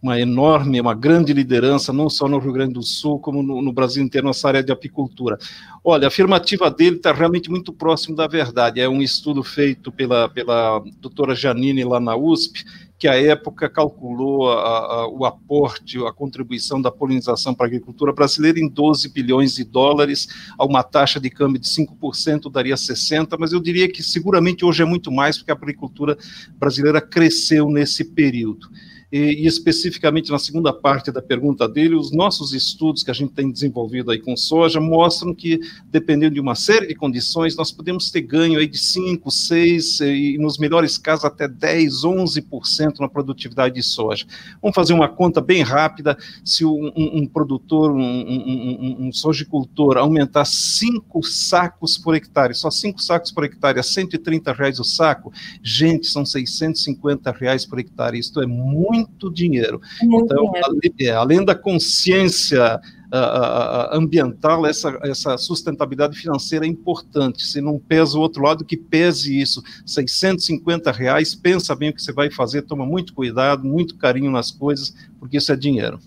uma 0.00 0.20
enorme, 0.20 0.80
uma 0.80 0.94
grande 0.94 1.32
liderança, 1.32 1.92
não 1.92 2.08
só 2.08 2.28
no 2.28 2.38
Rio 2.38 2.52
Grande 2.52 2.74
do 2.74 2.82
Sul, 2.84 3.18
como 3.18 3.42
no, 3.42 3.60
no 3.60 3.72
Brasil 3.72 4.04
inteiro, 4.04 4.28
nessa 4.28 4.46
área 4.46 4.62
de 4.62 4.70
apicultura. 4.70 5.36
Olha, 5.82 6.06
a 6.06 6.08
afirmativa 6.08 6.70
dele 6.70 6.94
está 6.94 7.12
realmente 7.12 7.50
muito 7.50 7.72
próximo 7.72 8.14
da 8.14 8.28
verdade. 8.28 8.80
É 8.80 8.88
um 8.88 9.02
estudo 9.02 9.42
feito 9.42 9.90
pela, 9.90 10.28
pela 10.28 10.80
doutora 11.00 11.34
Janine 11.34 11.82
lá 11.82 11.98
na 11.98 12.14
USP, 12.14 12.64
que 12.98 13.06
à 13.06 13.14
época 13.14 13.70
calculou 13.70 14.50
a, 14.50 14.54
a, 14.54 15.08
o 15.08 15.24
aporte, 15.24 15.98
a 16.04 16.12
contribuição 16.12 16.82
da 16.82 16.90
polinização 16.90 17.54
para 17.54 17.66
a 17.66 17.68
agricultura 17.68 18.12
brasileira 18.12 18.58
em 18.58 18.68
12 18.68 19.08
bilhões 19.10 19.54
de 19.54 19.64
dólares, 19.64 20.26
a 20.58 20.64
uma 20.64 20.82
taxa 20.82 21.20
de 21.20 21.30
câmbio 21.30 21.60
de 21.60 21.68
5% 21.68 22.50
daria 22.50 22.76
60, 22.76 23.36
mas 23.38 23.52
eu 23.52 23.60
diria 23.60 23.88
que 23.88 24.02
seguramente 24.02 24.64
hoje 24.64 24.82
é 24.82 24.86
muito 24.86 25.12
mais, 25.12 25.38
porque 25.38 25.52
a 25.52 25.54
agricultura 25.54 26.18
brasileira 26.58 27.00
cresceu 27.00 27.70
nesse 27.70 28.04
período 28.04 28.68
e, 29.10 29.44
e, 29.44 29.46
especificamente 29.46 30.30
na 30.30 30.38
segunda 30.38 30.72
parte 30.72 31.10
da 31.10 31.22
pergunta 31.22 31.66
dele, 31.66 31.94
os 31.94 32.12
nossos 32.12 32.52
estudos 32.52 33.02
que 33.02 33.10
a 33.10 33.14
gente 33.14 33.32
tem 33.32 33.50
desenvolvido 33.50 34.10
aí 34.10 34.18
com 34.18 34.36
soja 34.36 34.80
mostram 34.80 35.34
que, 35.34 35.58
dependendo 35.86 36.34
de 36.34 36.40
uma 36.40 36.54
série 36.54 36.86
de 36.86 36.94
condições, 36.94 37.56
nós 37.56 37.72
podemos 37.72 38.10
ter 38.10 38.20
ganho 38.20 38.58
aí 38.58 38.66
de 38.66 38.78
5, 38.78 39.30
6 39.30 40.00
e, 40.00 40.36
nos 40.38 40.58
melhores 40.58 40.98
casos, 40.98 41.24
até 41.24 41.48
10, 41.48 42.02
11% 42.02 42.98
na 43.00 43.08
produtividade 43.08 43.74
de 43.74 43.82
soja. 43.82 44.26
Vamos 44.60 44.74
fazer 44.74 44.92
uma 44.92 45.08
conta 45.08 45.40
bem 45.40 45.62
rápida, 45.62 46.16
se 46.44 46.64
um, 46.64 46.92
um, 46.94 47.20
um 47.20 47.26
produtor, 47.26 47.92
um, 47.92 48.00
um, 48.00 49.06
um 49.06 49.12
sojicultor 49.12 49.96
aumentar 49.96 50.44
5 50.44 51.22
sacos 51.22 51.96
por 51.96 52.14
hectare, 52.14 52.54
só 52.54 52.70
5 52.70 53.00
sacos 53.00 53.32
por 53.32 53.44
hectare, 53.44 53.78
a 53.78 53.82
130 53.82 54.52
reais 54.52 54.78
o 54.78 54.84
saco, 54.84 55.32
gente, 55.62 56.06
são 56.06 56.26
650 56.26 57.30
reais 57.32 57.64
por 57.64 57.78
hectare, 57.78 58.18
isto 58.18 58.42
é 58.42 58.46
muito 58.46 58.97
muito 58.98 59.32
dinheiro. 59.32 59.80
Muito 60.02 60.24
então, 60.24 60.44
dinheiro. 60.44 60.66
Além, 60.66 60.94
é, 61.00 61.10
além, 61.10 61.44
da 61.44 61.54
consciência 61.54 62.80
uh, 63.12 63.96
ambiental, 63.96 64.66
essa, 64.66 64.98
essa 65.02 65.36
sustentabilidade 65.38 66.18
financeira 66.18 66.66
é 66.66 66.68
importante. 66.68 67.44
Se 67.44 67.60
não 67.60 67.78
pesa 67.78 68.18
o 68.18 68.20
outro 68.20 68.42
lado, 68.42 68.64
que 68.64 68.76
pese 68.76 69.38
isso. 69.40 69.62
650 69.86 70.90
reais, 70.92 71.34
pensa 71.34 71.74
bem 71.74 71.90
o 71.90 71.94
que 71.94 72.02
você 72.02 72.12
vai 72.12 72.30
fazer, 72.30 72.62
toma 72.62 72.86
muito 72.86 73.14
cuidado, 73.14 73.64
muito 73.64 73.96
carinho 73.96 74.30
nas 74.30 74.50
coisas, 74.50 74.94
porque 75.18 75.38
isso 75.38 75.52
é 75.52 75.56
dinheiro. 75.56 75.98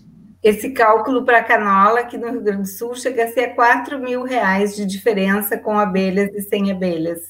Esse 0.42 0.70
cálculo 0.70 1.24
para 1.24 1.44
canola 1.44 2.00
aqui 2.00 2.18
no 2.18 2.28
Rio 2.28 2.42
Grande 2.42 2.62
do 2.62 2.68
Sul 2.68 2.96
chega 2.96 3.24
a 3.24 3.28
ser 3.28 3.54
4 3.54 3.98
mil 4.00 4.24
reais 4.24 4.74
de 4.74 4.84
diferença 4.84 5.56
com 5.56 5.78
abelhas 5.78 6.34
e 6.34 6.42
sem 6.42 6.70
abelhas. 6.70 7.20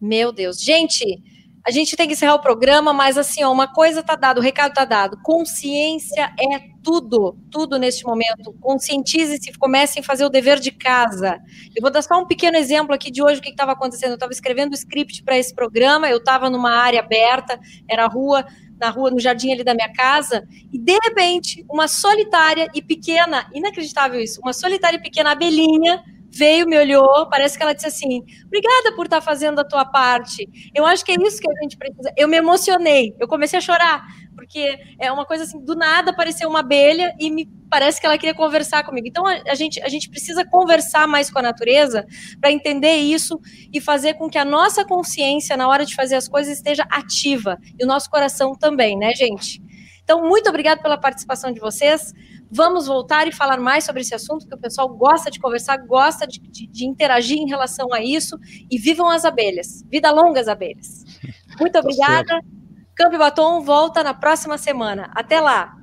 Meu 0.00 0.32
Deus. 0.32 0.58
Gente, 0.62 1.22
a 1.66 1.70
gente 1.70 1.96
tem 1.96 2.06
que 2.06 2.14
encerrar 2.14 2.34
o 2.34 2.40
programa, 2.40 2.92
mas 2.92 3.18
assim, 3.18 3.44
ó, 3.44 3.52
uma 3.52 3.72
coisa 3.72 4.00
está 4.00 4.16
dada, 4.16 4.40
o 4.40 4.42
recado 4.42 4.70
está 4.70 4.84
dado. 4.84 5.18
Consciência 5.22 6.32
é 6.38 6.60
tudo, 6.82 7.36
tudo 7.50 7.78
neste 7.78 8.04
momento. 8.04 8.54
Conscientize-se, 8.60 9.52
comecem 9.58 10.00
a 10.00 10.04
fazer 10.04 10.24
o 10.24 10.30
dever 10.30 10.58
de 10.58 10.70
casa. 10.70 11.38
Eu 11.74 11.82
vou 11.82 11.90
dar 11.90 12.02
só 12.02 12.18
um 12.18 12.26
pequeno 12.26 12.56
exemplo 12.56 12.94
aqui 12.94 13.10
de 13.10 13.22
hoje 13.22 13.40
o 13.40 13.42
que 13.42 13.50
estava 13.50 13.72
acontecendo. 13.72 14.10
Eu 14.10 14.14
estava 14.14 14.32
escrevendo 14.32 14.72
o 14.72 14.74
script 14.74 15.22
para 15.22 15.36
esse 15.36 15.54
programa, 15.54 16.08
eu 16.08 16.16
estava 16.16 16.48
numa 16.48 16.72
área 16.72 17.00
aberta, 17.00 17.60
era 17.88 18.04
a 18.04 18.08
rua, 18.08 18.46
na 18.80 18.88
rua, 18.88 19.10
no 19.10 19.20
jardim 19.20 19.52
ali 19.52 19.62
da 19.62 19.74
minha 19.74 19.92
casa, 19.92 20.48
e 20.72 20.78
de 20.78 20.98
repente, 21.04 21.64
uma 21.70 21.86
solitária 21.86 22.66
e 22.74 22.80
pequena, 22.80 23.46
inacreditável 23.54 24.18
isso, 24.18 24.40
uma 24.40 24.54
solitária 24.54 24.96
e 24.96 25.02
pequena 25.02 25.32
abelhinha 25.32 26.02
veio, 26.30 26.66
me 26.66 26.78
olhou, 26.78 27.28
parece 27.28 27.56
que 27.56 27.62
ela 27.62 27.74
disse 27.74 27.88
assim: 27.88 28.22
obrigada 28.46 28.94
por 28.94 29.06
estar 29.06 29.20
fazendo 29.20 29.60
a 29.60 29.64
tua 29.64 29.84
parte. 29.84 30.48
Eu 30.74 30.86
acho 30.86 31.04
que 31.04 31.12
é 31.12 31.16
isso 31.20 31.40
que 31.40 31.50
a 31.50 31.62
gente 31.62 31.76
precisa. 31.76 32.12
Eu 32.16 32.28
me 32.28 32.36
emocionei, 32.36 33.14
eu 33.18 33.26
comecei 33.26 33.58
a 33.58 33.62
chorar, 33.62 34.04
porque 34.36 34.78
é 34.98 35.10
uma 35.10 35.26
coisa 35.26 35.44
assim: 35.44 35.62
do 35.64 35.74
nada 35.74 36.10
apareceu 36.12 36.48
uma 36.48 36.60
abelha 36.60 37.14
e 37.18 37.30
me 37.30 37.48
parece 37.68 38.00
que 38.00 38.06
ela 38.06 38.18
queria 38.18 38.34
conversar 38.34 38.84
comigo. 38.84 39.06
Então 39.06 39.26
a, 39.26 39.54
gente, 39.54 39.82
a 39.82 39.88
gente 39.88 40.08
precisa 40.08 40.44
conversar 40.44 41.06
mais 41.06 41.30
com 41.30 41.38
a 41.38 41.42
natureza 41.42 42.06
para 42.40 42.50
entender 42.50 42.96
isso 42.96 43.38
e 43.72 43.80
fazer 43.80 44.14
com 44.14 44.28
que 44.28 44.38
a 44.38 44.44
nossa 44.44 44.84
consciência, 44.84 45.56
na 45.56 45.68
hora 45.68 45.84
de 45.84 45.94
fazer 45.94 46.16
as 46.16 46.28
coisas, 46.28 46.56
esteja 46.56 46.84
ativa 46.90 47.58
e 47.78 47.84
o 47.84 47.86
nosso 47.86 48.10
coração 48.10 48.52
também, 48.54 48.96
né, 48.96 49.12
gente? 49.14 49.60
Então, 50.10 50.28
muito 50.28 50.48
obrigada 50.48 50.82
pela 50.82 50.98
participação 50.98 51.52
de 51.52 51.60
vocês. 51.60 52.12
Vamos 52.50 52.86
voltar 52.86 53.28
e 53.28 53.32
falar 53.32 53.58
mais 53.58 53.84
sobre 53.84 54.02
esse 54.02 54.14
assunto, 54.14 54.46
que 54.46 54.54
o 54.54 54.58
pessoal 54.58 54.88
gosta 54.88 55.30
de 55.30 55.38
conversar, 55.38 55.76
gosta 55.78 56.26
de, 56.26 56.40
de, 56.40 56.66
de 56.66 56.84
interagir 56.84 57.38
em 57.38 57.48
relação 57.48 57.92
a 57.92 58.02
isso. 58.02 58.36
E 58.70 58.78
vivam 58.78 59.08
as 59.08 59.24
abelhas. 59.24 59.84
Vida 59.88 60.10
longa 60.10 60.40
as 60.40 60.48
abelhas. 60.48 61.04
Muito 61.60 61.72
tá 61.72 61.80
obrigada. 61.80 62.40
Campo 62.94 63.16
Batom 63.16 63.62
volta 63.62 64.02
na 64.02 64.12
próxima 64.12 64.58
semana. 64.58 65.10
Até 65.14 65.40
lá. 65.40 65.76